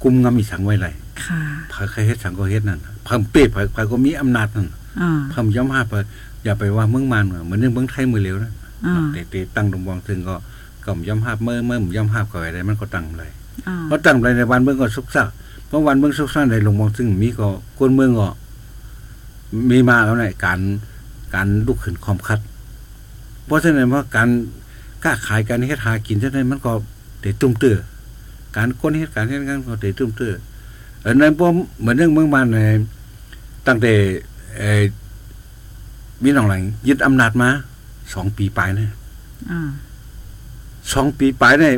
[0.03, 0.87] กุมงำมีสังไว้ไร
[1.25, 4.67] ค่ะใครใครเฮ็ดสังก็เฮ็ดนั่นเพิ่มเป๊ะใครก็มีอำนาจนั่น
[5.01, 5.93] อ๋อเพิ่มย้ำหาไป
[6.43, 8.51] อย่าไปว่าเมืองมันเหมือนเรื่องเมืองไทยมือเหลวนะ
[8.85, 10.35] อ๋อแต่แต่ตั้งดงวองถึงก็
[10.85, 13.31] ก็ย้ำหาเมื่อเมื่อย้ำหาก็อะไรมันก็ตั้งเลย
[13.67, 15.27] อ๋อเพราะตั้งไรในวันเมืองก็สุกซัก
[15.67, 18.29] เพราะวันเมืองสุกซักในหลวงวองซึ่งมีก็คนเมืองก็
[19.71, 20.59] มีมาแล้วในการ
[21.33, 22.39] การลุกขึ้นความคัด
[23.45, 24.29] เพราะฉะนั้นว่าการ
[25.03, 26.71] ค้าขายการเฮ็ดหากินฉะนั้นมันก็
[27.19, 27.75] เตะตุ้มเตื้อ
[28.55, 30.33] การคนเฮ็ดการเฮ็ดงานก็เตะตุ้มเตื้อ
[31.05, 32.57] อันนั้นพวกเหมือนเรื่องเมืองบ้านใน
[33.67, 33.93] ตั้งแต่
[34.57, 34.81] เอ่อ
[36.23, 37.49] มีน้องหลังยึดอำนาจมา
[38.13, 38.87] สองปีปลายนะ
[39.51, 39.69] อ๋อ
[40.93, 41.73] สองปีปลายเนี่ย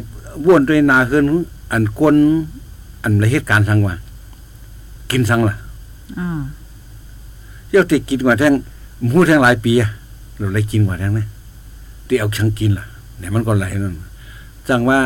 [0.46, 1.24] วนด้วยนาขึ้น
[1.72, 2.16] อันคน
[3.04, 3.96] อันละเหตุการณ์สังว่า
[5.12, 5.56] กินสังล่ะ
[6.20, 6.28] อ๋อ
[7.70, 8.54] เจ้าติกินกว่าแท่ง
[9.06, 9.90] หมูแท่งหลายปีอะ
[10.38, 11.28] เราเลยกินกว่าแท่งนะ
[12.08, 12.86] ที่เอาชังกินล่ะ
[13.20, 13.96] เนี่ยมันก็ไหลนั่น
[14.68, 15.00] จังว่า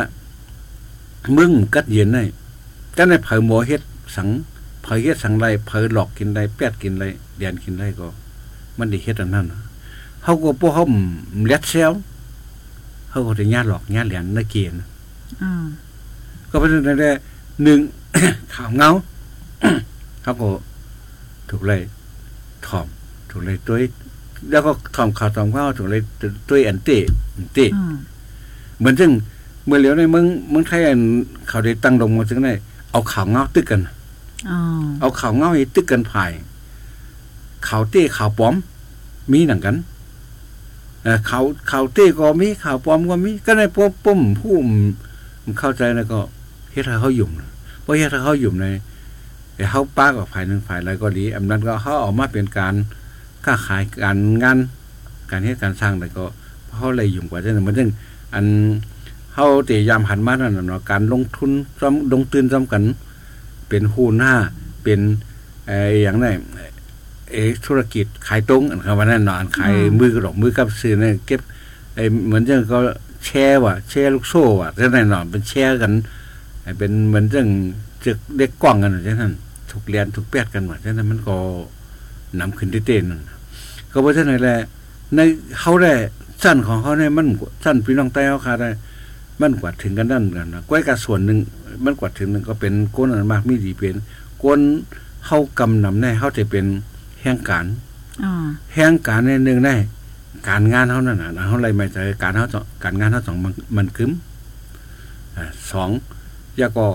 [1.36, 2.22] มึงกัดเย็นได้
[2.94, 3.82] แต่ในเผยหมอเฮ็ด
[4.16, 4.28] สัง
[4.82, 7.04] เผยเฮ็ดสังไรเผยหลอกกินไรแปดกินไร
[7.36, 8.06] เดียนกินไรก็
[8.78, 9.60] มันได้เฮ็ดอันนั้นน่ะ
[10.22, 10.84] เขาก็พวกเขา
[11.46, 11.92] เล็ดเซล
[13.08, 14.72] เขาก็จะญาติหลอกญาติเหรียญนักเกียน
[15.42, 15.50] อ๋อ
[16.50, 17.12] ก็เป็นนั่นแหละ
[17.62, 17.78] หนึ่ง
[18.54, 18.90] ข่าวเงา
[20.22, 20.48] เขาก็
[21.48, 21.82] ถูกเลย
[22.66, 22.86] ถอม
[23.30, 23.76] ถูกเลยตัว
[24.50, 26.02] แล้วก็ถอมข่าวถอมข้าวถูกเลย
[26.48, 27.02] ตัวอันเตะ
[27.36, 27.94] อันเตะอ๋อ
[28.78, 29.10] เหมือนซึ่ง
[29.66, 31.00] เมื่อเหลียวในเมืองเมืองไทยอัน
[31.48, 32.54] เขาได้ตั้งลงมาซึ่งได้
[32.90, 33.80] เอาข่าวเงาตึกกัน
[34.48, 34.58] อ๋อ
[35.00, 36.30] เอาข่าวเงาให้ตึกกันภาย
[37.68, 38.54] ข่าวเต้ข่าวปลอม
[39.32, 39.76] มีหนังกัน
[41.02, 44.54] เอ่อข่าวข่าวเต้ก็มีข่าวปลอมก็มีก็ในพวกปุ่มผู้
[45.44, 46.18] มันเข้าใจแล้วก็
[46.72, 47.50] เฮ็ดให้เขาหยุ่มนะ
[47.80, 48.66] เพราะเฮ็ดให้เขาหยุ่มใน
[49.54, 52.74] ไอ้เขาป้ากับฝ่ายหนึ่งฝ่ายอะไรก็ดีอันนั้นก็เขาออกมาเป็นการ
[53.46, 54.58] ค้าขายการงาน
[55.30, 56.24] การเฮ็ดการสร้างแต่ก็
[56.74, 57.90] เขาเลยยุ่มกว่าเช่นมือนเรื่อง
[58.34, 58.46] อัน
[59.32, 62.82] เขาเตยามหันมานั่นน่ะเนาะการลงทุนซ้ำลงทุนซ้ำกัน
[63.68, 64.32] เป็นหุ้นหน้า
[64.82, 65.00] เป็น
[65.66, 66.26] ไอ้อย่างไร
[67.30, 71.40] เออธุรกิจขายตรงอันคำว่านั่นเนาะอันขายมือกระดอกมือกับซื้อเนี่ยเก็บ
[71.94, 72.78] ไอ้เหมือนจังก็
[73.24, 75.92] แชร์ว่ะแชร์ลูกโซ่ว่ะจังนั้นเนาะเป็นแชร์กัน
[76.62, 77.48] ไอ้เป็นเหมือนจัง
[78.04, 79.32] จึกเด็กกว้างกันจังนั้น
[79.70, 81.36] ถูกเรียนถูกแปดกันว่ะจังนั้นมันก็
[82.40, 83.35] นำขึ้นเต้นๆนั่นน่ะ
[83.96, 84.58] ก็เพราะฉะนั้นแหละ
[85.14, 85.20] ใน
[85.60, 85.92] เขาได้
[86.44, 87.26] สั้นของเขาเนี่ยมัน
[87.64, 88.70] สั้นพี่น้องใต้เขาขาได้
[89.40, 91.38] มันกว่าถึงกันนั่นกันนะก้อยกับส่วนหนึ่ง
[91.84, 93.96] มันกว่าถึงหนึ่งก็เป็นก้นอันมากมีดีเป็น
[94.42, 94.60] ก้น
[95.26, 96.64] เข้ากำนำแน่เขาจะเป็น
[97.22, 97.66] แห่งการ
[98.24, 98.32] อ๋อ
[98.74, 99.74] แห่งการในหนึ่งแน่
[100.48, 104.10] การงานเขานั่นน่ะเขาอะไรไม่ใจการเขาต้องการงานเขาสองมันมันกึม
[105.36, 105.90] อ่าสอง
[106.60, 106.86] ยาก็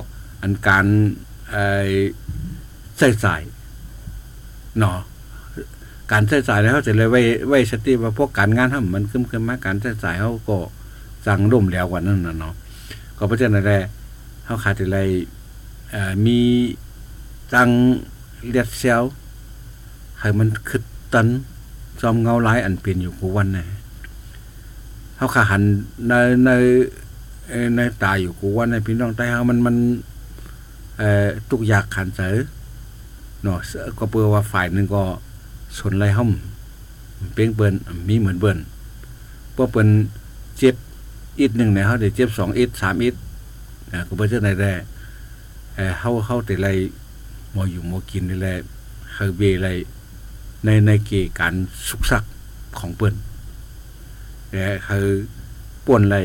[0.41, 0.85] อันการ
[1.49, 1.63] ไอ้
[2.97, 3.41] ใช้จ่าย
[4.79, 4.97] เนาะ
[6.11, 10.57] การใช้จ่ายแล้วเขาจะเลยไว้ไว้สติว่าพวกการงานเขามันกึมขึ้นมาการใช้จ่ายเขาก็
[11.25, 12.53] สั่งร่มแล้วกว่านั้นนะเนาะ
[13.17, 13.83] ก็เพราะฉะนั้นแหละ
[14.43, 14.99] เขาขาดอะไร
[15.91, 16.39] เอ่อมี
[17.53, 17.69] ตัง
[18.49, 19.03] เลียดเซล
[20.19, 20.83] ให้มันคึด
[21.13, 21.27] ตัน
[22.01, 23.65] จอมเงาหลายอันเป็นอยู่กูวันนะ
[25.15, 25.61] เขาขาหัน
[26.07, 26.13] ใน
[26.45, 26.49] ใน
[27.75, 29.75] ในตาอยู่กูว่าในพี่น้องใต้เฮามันมัน
[30.97, 32.35] เอ่อทุกอยากขันเสือ
[33.43, 35.03] เนาะเสือก็เปือว่าฝ่ายหนึ่งก็
[35.77, 36.31] สนไรห่อม
[37.33, 37.73] เป้งเปิ้น
[38.07, 38.57] มีเหมือนเปิ้น
[39.55, 39.87] พราะเปิ้น
[40.57, 40.75] เจ็บ
[41.39, 43.15] อีกหนึ่งเนี่ยเฮาได้เจ็บสองอีกสามอีก
[43.91, 44.71] อ่าก็บ่เจอไหนได้
[45.75, 46.67] เอ่เฮาเฮาแต่ไร
[47.55, 48.53] มออยู่มอกินนี่แหละ
[49.13, 49.67] เฮาเบไร
[50.65, 51.53] ในในเกี่การ
[51.87, 52.23] สุกสัก
[52.79, 53.15] ของเปิ้น
[54.49, 55.07] แต่คือ
[55.85, 56.17] ป่วนไร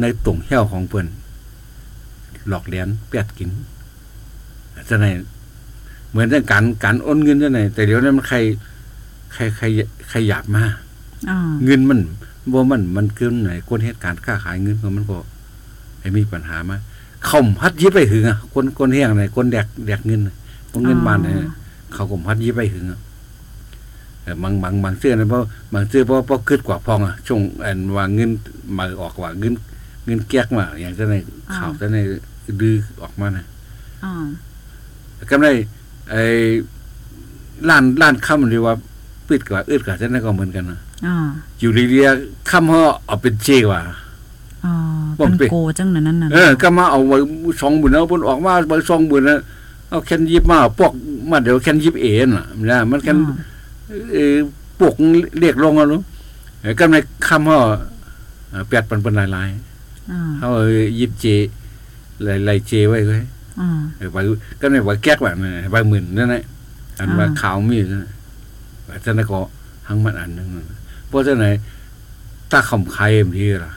[0.00, 1.06] ในตุ่งเหี่ยวของเปิ้น
[2.48, 3.50] หลอกเลี้ยนเปียดกิน
[4.88, 5.06] จะไหน
[6.10, 8.38] เหมือนเรื่องการการโอนเงินจะไหนแต่เดี๋ยวนี้มันใคร
[9.32, 9.64] ใครใคร
[10.08, 10.64] ใครหยาบมา
[11.30, 12.00] อ๋อเงินมัน
[12.54, 15.18] ว่ามันมันเกินไหนคนเหตุการณ์ค้าขายเงินของมันก็
[16.00, 16.76] ไอ้มีปัญหามา
[17.26, 20.34] เขาพัดยิบไปถึงอะคนคนเฮียงไหนคนแดกแดกเงินน่ะ
[20.70, 21.48] พวกเงินบานเนี่ย
[21.94, 23.00] เขาก็พัดยิบไปถึงอะ
[24.22, 25.42] แต่บางบางบางเสื้อนะเพราะ
[25.72, 28.30] บางเสื้อเพราะเพราะคืดกว่าพองอะช่วงอันว่าเงิน
[28.76, 29.54] มาออกว่าเงิน
[30.06, 31.14] เงินแก๊กมาอย่างจะใน
[31.56, 31.98] ข่าวจะใน
[32.62, 33.46] ดื้อออกมานะ
[34.04, 34.12] อ๋อ
[35.30, 35.52] ก็ได้
[36.10, 36.22] ไอ้
[37.68, 38.74] ล้านล้านค่ำหรือว่า
[39.28, 41.14] ปิดกว่าอึดกว่าจะนั่นก็เหมือนกันนะอ๋อ
[41.58, 43.80] อยู่เรียๆค่ำเขาเอาเป็นเจกว่า
[44.64, 44.72] อ๋อ
[45.18, 47.16] บ่เป็นเป็นโกจังนั้นนั่นน่ะเออก็มาเอาไว้
[47.60, 49.38] สองบุญเอาบนออกมาไว้สองบุญนะ
[49.88, 50.92] เอาแค่นยิบมาพวก
[51.30, 53.34] มาเดี๋ยวแค่นยิบเอ็นอะนะมันแค่นอ๋อ
[54.12, 54.34] เออ
[54.78, 54.94] พวก
[55.40, 56.00] เรียกลงอะรู้
[56.60, 56.96] เออก็ใน
[57.28, 57.58] คำเขา
[58.50, 59.48] เอ่อแปดปันปันหลายลาย
[60.10, 60.66] อ๋อๆเขาเอา
[60.98, 61.26] ยิบเจ
[62.24, 63.37] หลายลายเจไว้ไว้อ๋อเออ
[64.12, 64.22] ไว้
[64.60, 66.42] ก็ในไว้แก๊กแบบนั้นไว้หมื่นนั่นแหละ
[66.98, 68.12] อันว่าอ่าขาวมีนั่นน่ะ
[68.86, 69.40] แต่ฉะนั้นก็
[69.86, 70.78] ทั้งมันอันนึงนั่นน่ะ
[71.08, 71.54] เพราะฉะนั้น
[72.50, 73.72] ถ้าคำใครมันทีล่ะ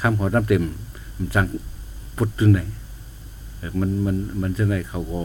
[0.00, 0.62] คำขาน้ำเต็ม
[1.16, 1.44] มันจัง
[2.16, 2.60] พุดตึงไหน
[3.58, 5.20] เออมันมันมันจะไหนเขาก็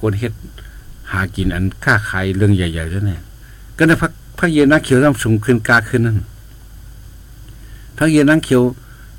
[0.00, 0.32] คนเฮ็ด
[1.12, 3.22] หากินอันค้าขายเรื่องใหญ่ๆแล้วเนี่ย
[3.76, 6.16] ก็ในพักพักเย็นนักเขียวน้ำสูงขึ้นกาขึ้นนั่น
[7.98, 8.62] พักเย็นนักเขียว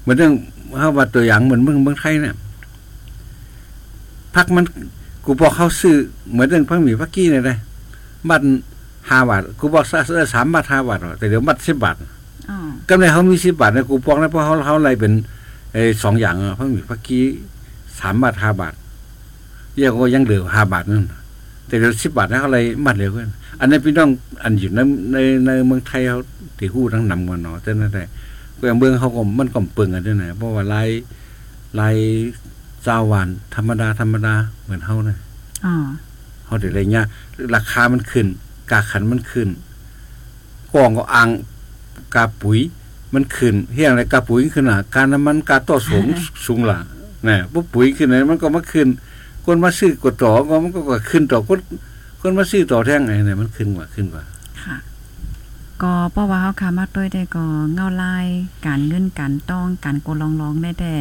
[0.01, 0.33] เหมือนเรื่อง
[0.77, 2.35] เขาว่าตัวอย่างเหมือนเมืองเมืองไทยเนี่ย
[4.35, 4.65] พักมัน
[5.25, 5.95] กูบอกเขาซื้อ
[6.31, 7.57] เหมือนเรื่องพักหมีพักกี้เนี่ยนะ
[8.29, 8.45] บัตร
[9.09, 11.95] ห้าบาทกูบอกซะเออสามบาทห้าบาทหรอกแต่เดี๋ยวบัตรสิบบาท
[12.49, 12.57] อ๋อ
[12.89, 15.13] ก็เลยเขามีสิบบาทนะกูปองนะเพราะเขาเขาอะไรเป็น
[15.73, 17.23] ไอ้สองอย่างอะเพราะมีพักกี้
[17.99, 18.73] สามบาทห้าบาท
[19.77, 21.05] เรียกว่ายังเหลือห้าบาทนั่น
[21.67, 23.29] แต่เดี๋ยวสิบบาทนะเขาอะไรมัดเหลือเพื่อน
[23.59, 24.09] อันนี้พี่น้อง
[24.43, 24.79] อันอยู่ใน
[25.13, 26.19] ในในเมืองไทยเขา
[26.57, 28.07] ตีหู้ทั้งนำกันเนาะแต่นั่นแหละ
[28.57, 30.89] ก็อย่างเมืองเขาก็มันก็เปิงกันด้วยนะเพราะว่าลาย
[31.79, 31.95] ลาย
[32.83, 35.17] เจ้าหวานธรรมดาธรรมดาเหมือนเขานะ
[35.65, 35.75] อ๋อ
[36.45, 37.05] เขาเดี๋ยวอะไรเงี้ย
[37.55, 38.27] ราคามันขึ้น
[38.71, 39.49] กาขันมันขึ้น
[40.73, 41.29] กองก็อ่าง
[42.15, 42.59] กาปุ๋ย
[43.13, 46.05] มันขึ้นเฮียงอะไรกาปุ๋ยขึ้นอะการน้ำมันกาต่อสูง
[46.45, 46.79] สูงล่ะ
[47.27, 48.87] นะปุ๊บปุ๋ยขึ้นไหนมันก็มาขึ้น
[49.45, 51.59] คนมาซื้อกดต่อก็มันก็ก็ขึ้นต่อคน
[52.21, 54.23] คนมาซื้อต่อแท่งไงเนี่ยมันขึ้นกว่าขึ้นกว่า
[54.63, 54.77] ค่ะ
[55.81, 58.25] ก็เพราะว่าเฮาคามาด้วยได้ก็เงาลาย
[58.65, 60.93] การเงินการต้องการโกลองร้องได้แต่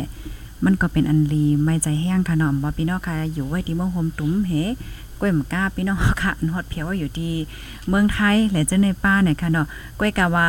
[0.65, 4.53] มันก็เป็นอันลีไม่ใจแห้งค่ะนาะบ่พี่น้องค่ะอยู่ไว้ที่เมืองโฮมตุ้มเฮ
[5.21, 7.33] ก้วยหมก้าพี่น้องค่ะนฮอดเพียวว่าอยู่ที่
[7.89, 9.67] เมืองไทยและจะในป้าเนี่ยค่ะเนาะ
[9.99, 10.49] ก้วยกะว่า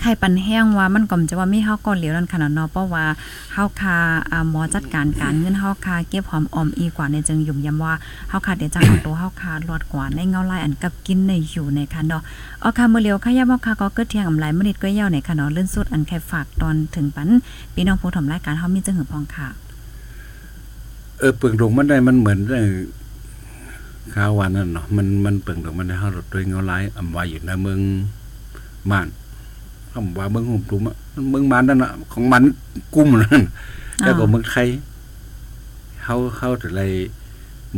[0.00, 3.04] ไข่ปันแห้งว่ามันก็จะว่ามีเฮาก่อนเหลียวนั่นค่ะเนาะเพราะว่า
[3.52, 3.96] เฮาคา
[4.30, 7.92] อ่าหมอจัดการการเงินเฮาคาเก็บหอมออมอีกว่าในจึงยุ่มยำว่า
[8.28, 12.22] เฮาคาเดี๋ยวจะเอาตัวเฮาคารอดกว่าในเงาลายอันกับกินในอยู่ในค่ะเนาะ
[12.60, 17.28] เอาค่ะมื้อเลียวค่ะยามเฮาคาก็เกิดเที่ยงอำไลมื้อนิดก็ยาวในค่ะเนาะเลื่อนสุดอันแค่ฝากตอนถึงปัน
[17.74, 19.48] พี่น้องผู้ทำรายการเฮามีจังหือพองค่ะ
[21.18, 22.62] เออเปลืองดงมันได้มันเหมือนเรื่อ
[24.14, 27.80] ข้าววันนั่นเนาะมันมันเปลืองดงมันได้ห้ารถด้วยเงาลายอำวาอยู่ในเมือง
[28.90, 29.08] ม่าน
[29.92, 32.42] คำว่าเมืองหุ่มตุมอะมันเมืองม่านนั่นน่ะของมัน
[32.94, 33.42] กุ้มนั่น
[34.00, 34.68] แล้วก็เมืองไทย
[36.02, 36.82] เขาเขาแต่ไร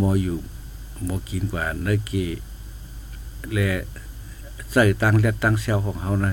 [0.00, 0.36] มออยู่
[1.06, 2.24] มอกินกว่าเนื้อกี
[3.52, 3.68] และ
[4.72, 6.32] ใส่ตังและตังเซลของเขานะ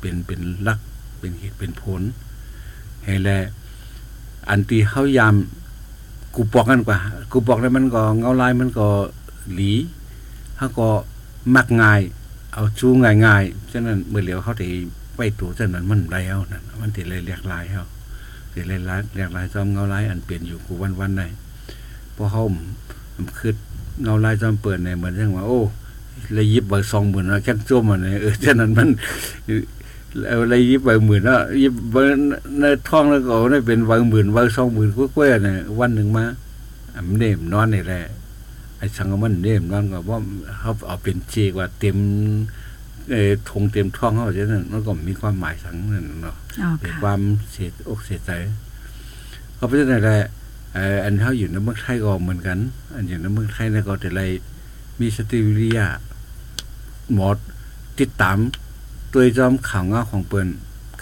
[0.00, 0.78] เป็นเป็นลัก
[1.18, 2.02] เป็นเหตุเป็นผล
[3.04, 3.30] ให้แล
[4.48, 5.34] อันที่เขายาม
[6.34, 6.98] กูปอกกันกว่า
[7.32, 8.88] กูปอกแล้วมันก็เงาลายมันก็
[9.54, 9.72] หลี
[10.56, 10.88] เขาก็
[11.54, 12.00] มักง่าย
[12.52, 14.68] เอาชูง่ายง่ายๆฉะนั้นเมื่อเหลียวเขาได้
[15.18, 17.86] ไปตัวฉะนั้นมันได้เอานั่นมันติเลยเรียกลายเขา
[18.52, 21.26] ติเลยลายเรียกลายจอมเงาลายอันเปลี่ยนอยู่กูวันวันๆได้
[22.16, 22.42] พอเขา
[23.14, 23.54] มันคือ
[24.02, 25.60] เงาลายจอมเปิดเนี่ยเหมือนอย่างว่า โอ้
[26.34, 28.88] เลยยิบเบอร์สองหมื่นแล้วแค่จ้วมมันเนี่ยเออฉะนั้นมัน
[30.26, 31.96] เอาอะไรยิบใบหมื่นแล้วยิบใบ
[32.60, 36.24] ในท้องแล้วก็ได้เป็นใบหมื่นใบสองหมื่นกล้วยๆเนี่ยวันหนึ่งมา
[36.94, 38.02] อะมันเนมนอนนี่แหละ
[38.78, 40.18] ไอ้สังกมันเนมนอนก็ว่า
[40.58, 41.96] เขาเอาเป็นเจกว่าเต็ม
[43.12, 48.30] เออทงเต็มท้องเขาฉะนั้นมันก็มีความหมายสังนั่นเนาะอ๋อเป็นค่ะความเสียอกเสียใจ
[49.54, 50.20] เขาเพราะฉะนั้นแหละ
[50.74, 52.58] เอ่ออันเขาอยู่ในเมืองไทยก็เหมือนกัน
[52.94, 54.22] อันอยู่ในเมืองไทยเนี่ยก็แต่ไร
[55.00, 55.86] มีสติวิริยะ
[57.12, 57.28] หมอ
[58.00, 58.36] ติดตาม
[59.12, 60.48] ตัวจอมข่าวเงาของเปิ้น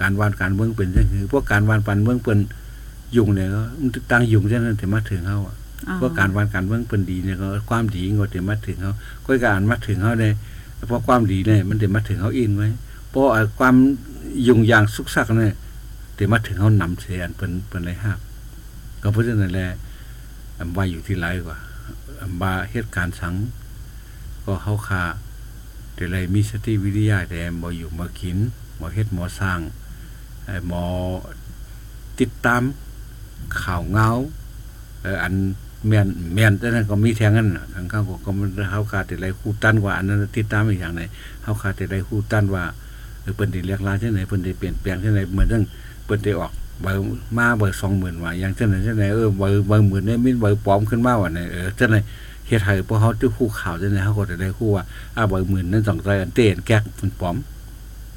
[0.01, 2.39] การวานการเมืองเป็นจังคือพวกการวานปันเมืองเปิ้น
[3.17, 5.57] ยุ่งเนี่ยก็มันตั้งยุ่งจังนั้นถึงมาถึงเฮาอะ
[5.89, 8.93] อ๋อพวกการวานการเมืองเปิ้นดีเนี่ยก็ความดีงดถึงมาถึงเฮา
[9.25, 10.35] ก็การมาถึงเฮาเนี่ย
[10.87, 12.69] เพราะความดีเนี่ยมันถึงมาถึงเฮาอินไว้
[13.11, 13.75] เพราะไอ้ความ
[14.47, 15.55] ยุ่งยากสุกซักเนี่ย
[16.17, 18.19] ถึงมาถึงเฮานำเสียอันเปิ้นเปิ้นเลยฮับ
[19.03, 19.69] ก็เพราะฉะนั้นแหละ
[20.59, 21.59] อำว่าอยู่ที่ไรกว่า
[22.23, 23.35] อำว่าเหตุการณ์สัง
[24.45, 25.05] ก็เฮาคา
[25.95, 28.39] แต่ไรมีสติวิทยาแต่บ่อยู่มากิน
[28.81, 29.61] บ่เฮ็ดหมอสร้าง
[30.69, 30.85] หมอ
[32.21, 32.63] ติดตาม
[33.63, 34.09] ข่าวเงา
[35.03, 35.35] เอออัน
[35.89, 41.03] แม่นแม่นแต่นั้นก็มีแทงกันน่ะทางข้างก็ก็มันเฮาคาดแต่ไรคู่ตันว่าอันนั้นติดตามอีกอย่างไหน
[41.43, 42.65] เฮาคาดแต่ไรคู่ตันว่า
[43.23, 45.63] เออเพิ่นได้เรียกลาจังไหนเพิ่นได้เปลี่ยนแปลงจังไหนเหมือนจัง
[46.05, 47.03] เพิ่นได้ออกเบอร์
[47.37, 51.97] มาเบอร์20,000ว่าอย่างจังไหนจังไหนเออเบอร์เบอร์หมื่นเนี่ยมีเบอร์ปลอมขึ้นมาว่าไหนเออจังไหน
[52.47, 54.85] เฮ็ดให้พวกเขาที่คู่ข่าวจังได๋เขาก็จะได้คู่ว่า
[55.17, 57.37] อ่าเบอร์หมื่นนั้นสองใจอันเต้นแก๊กมันปลอม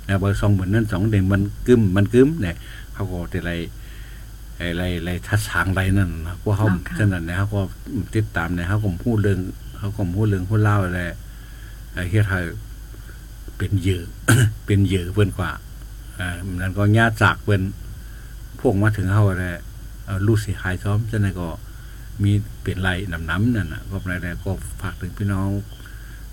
[0.08, 2.56] นะเบอร์สองหมื่นนั้นสองเด่นมันกึมมันกึมเนี่ย
[2.94, 3.56] เขาก็จะได้
[4.60, 7.62] ไอ้ไรไรทัดสางไรนั่นนะพวกเขาอ๋อค่ะฉะนั้นเนี่ยเขาก็
[8.16, 9.40] ติดตามเนี่ยเขาก็พูดเรื่อง
[9.78, 11.02] เขาก็พูดเรื่องพูดเล่าอะไร
[11.94, 12.40] ไอ้เฮ็ดให้
[13.58, 14.02] เป็นเหยื่อ
[14.66, 15.52] เป็นเหยื่อเพิ่นกว่า
[16.20, 17.62] อ่านั้นก็ญาติจากเพิ่น
[18.60, 19.46] พวกมาถึงเฮาอะไร
[20.06, 21.50] เอาลูกสิหายซ้อมจังได๋ก็
[22.24, 22.32] มี
[22.62, 24.52] เปลี่ยนไรน้ำน้ำนั่นนะก็อะไรแต่ก็
[24.82, 25.50] ฝากถึงพี่น้อง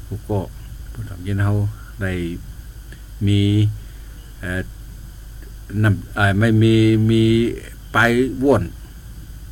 [0.07, 0.41] ผู้ก็
[0.93, 1.55] ผู้ทำเย็นเฮา
[2.03, 2.13] ได้
[3.27, 3.41] มี
[4.41, 4.63] เอ่อ
[5.83, 6.75] นำเอ่อไม่มี
[7.11, 7.23] มี
[7.99, 8.07] ไป
[8.45, 8.63] ว่น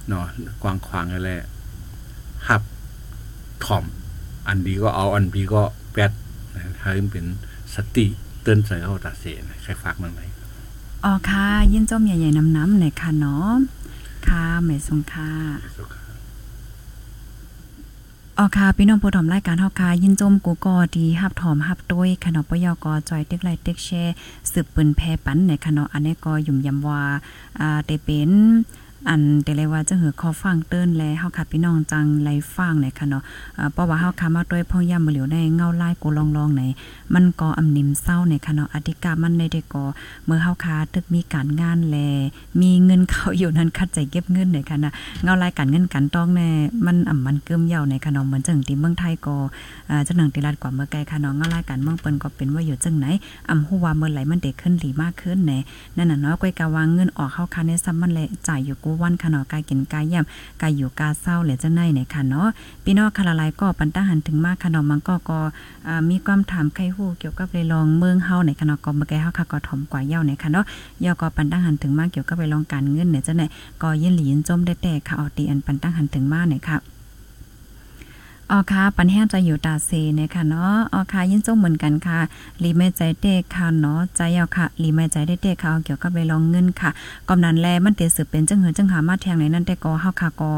[0.09, 0.27] เนาะ
[0.63, 1.31] กวางขวางอะไร
[2.49, 2.63] หับ
[3.65, 3.85] ถ่อม
[4.49, 6.11] อันดีก็เอาอันบีก็แปด
[6.81, 7.27] ให้มันเป็น
[7.75, 8.07] สติ
[8.43, 10.21] เตือนใจเขาตัดเสียนะใครฝากมันไหม
[11.05, 13.49] อ๋อค่ะ ยินจมใหญ่ๆน้ำๆหน่อยค่ะเนาะ
[14.29, 15.31] ค่ะหมายสงค่ะ
[18.39, 24.15] ออค่ะพี่น้องผู้ถมรายการเฮาค่ะยินจมกูกอดีฮับถอมฮับด้วยขนมปยกจอยเต็กไลเต็กแชร์
[24.51, 27.03] สืบปืนแพรปันในขนมอันนี้ก็ยุ่มยำว่า
[27.61, 28.31] อ่าได้เป็น
[29.09, 33.23] อันแต่เลยว่าจะหือคอฟังเติ้นแลเฮาค่ะพี่น้องจังไลฟังในค่ะเนาะ
[33.73, 36.63] เพราะว่าเฮาค่ะมาด้วยพ่อย่ำมือเหลียวได้เงาลายกูลองๆใน
[37.15, 39.85] มันก็อำนิมเศร้าในค่ะเนาะอธิกามันได้ได้ก็
[40.25, 41.97] เมื่อเฮาค่ะตึกมีการงานแล
[42.61, 44.93] มีเงินเข้าอยู่นั้นคัดใจเก็บเงินในค่ะนะ
[45.23, 46.49] เงารายการเงินกันต้องแน่
[46.87, 49.37] มันอ่ำมันเกิมเยาในขนมเหมือนจังที่เมืองไทยก็
[49.91, 53.07] อ่าจังหนังติรัดกว่าเมื่อไกลค่ะน้องเงารายการเมืองเปิ้นก็เป็นว่าอยู่จังไหน
[53.49, 55.59] อ่ำฮู้ว่าเมื่อไหร่มันเด็กขึ้นหลีมากขึ้นแหน่
[55.97, 62.49] นั่นน่ะเนาะก้อยกะวางเงินออกเข้าคันในซ้ำมันแลจ่ายอยู่กูวันค่ะเนาะกายกินกายย่ำกายอยู่กาเศร้าเหละจังไหนไหนค่ะเนาะ
[62.85, 65.39] พี่น้องคาราไลก็ปันตาหันถึงมากค่ะเนาะมันก็ก็
[66.11, 70.65] มีความถามไข้หู้เกี่ยวกับเลยลองเมืองเฮาในค่ะเนาะก็มาแก่เฮาค่ะก็ถมกว่าเย้าในค่ะเนาะ
[71.05, 73.43] ย่อก็ปันตาหันถึงมากเกี่ยวกับไปลองการเงินเนี่ยจังไหน
[73.83, 76.94] ก็ยินหลียินจมได้แต่ค่ะเอาตีอันปันตั้งหันถึงมากไหนค่ะ
[78.51, 82.21] อ๋อค่ะปันแห้งจะอยู่ตาเซเนี่ยค่ะเนาะอ๋อค่ะยินจมเหมือนกันค่ะ
[82.63, 86.91] รีไม่ใจเด็กค่ะเนาะใจเอาค่ะรีไม่ใจได้เด็กค่ะเอาเกี่ยวกับไปลองเงินค่ะ
[87.29, 90.53] กำนันแลมันเตสืบเป็นจังเหินจังหามาแทงในนั้นแต่ก็เฮาค่ะก็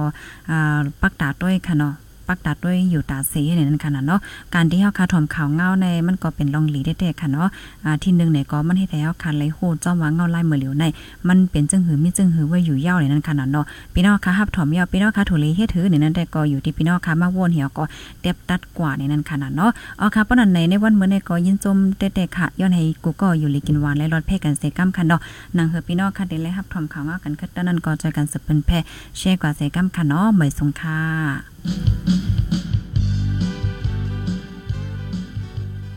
[0.50, 1.94] อ่าปักตาด้วยค่ะเนาะ
[2.28, 4.20] ปักตัดด้วยอยู่ตาเซเนี่ยนั่นค่ะเนาะ
[4.54, 7.48] การที่เฮาคาถมข่าวเงาในมันก็เป็นลองหลีได้แต่ค่ะเนาะ
[7.84, 10.84] อ่าที่หนึงเนี่ยก็มันเฮ็ดให้เฮาคันไหลโหจ้อมว่าเงาลายมือเหลียวใน
[11.28, 13.64] มันเป็นจังหือมีจังหือไว้อยู่ยาวในนั้นขนาดเนาะ
[13.94, 17.84] พี่น้องค่ะฮับถมยาวพี่น้องค่ะถูลีเฮ็ดถือในนั้นแต่ก็อยู่ที่พี่น้องค่ะมาวนเหี่ยวก็
[18.20, 19.70] เต็บตัดกว่าในนั้นขนาดเนาะ
[20.00, 25.20] อ๋อค่ะปะนั้นในในวันมื้อในก็ยินจมเตะๆค่ะย้อนให้กูก็อยู่ลีกินหวานและรอดแพ้กันเสกำคันเนาะ
[25.56, 28.78] นางเฮอพี่น้องค่ะได้เลยฮับถมข่าวเงากันคือตอนนั้นก็จอยกันสืบเป็นแพ้
[29.18, 31.55] แชร์กว่าเสกำคันเนาะเหมยสงค่ะ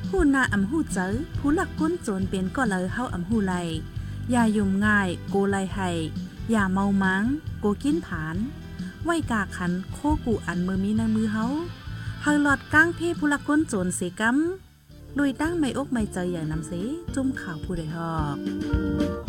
[0.07, 1.07] ผู้นาอำหูเจอ
[1.38, 3.53] ผู้หลักก้นโจรเป็นก็เลยเฮาอำหูไล
[4.32, 5.89] อย่ายุ่มง่ายโกไลไห้
[6.51, 7.24] อย่าเมามัง
[7.59, 8.36] โกกินผาน
[9.05, 11.45] ไว้กาขันโคกูอันมือมีในมือเฮา
[12.22, 16.72] เฮาหลอดก้างเพผู้หลักก้นโจรเสกำลุยตั้งไม่อกไม่ใจอย่างนำเส
[17.15, 19.28] จุ่มข่าวผู้ใดฮอก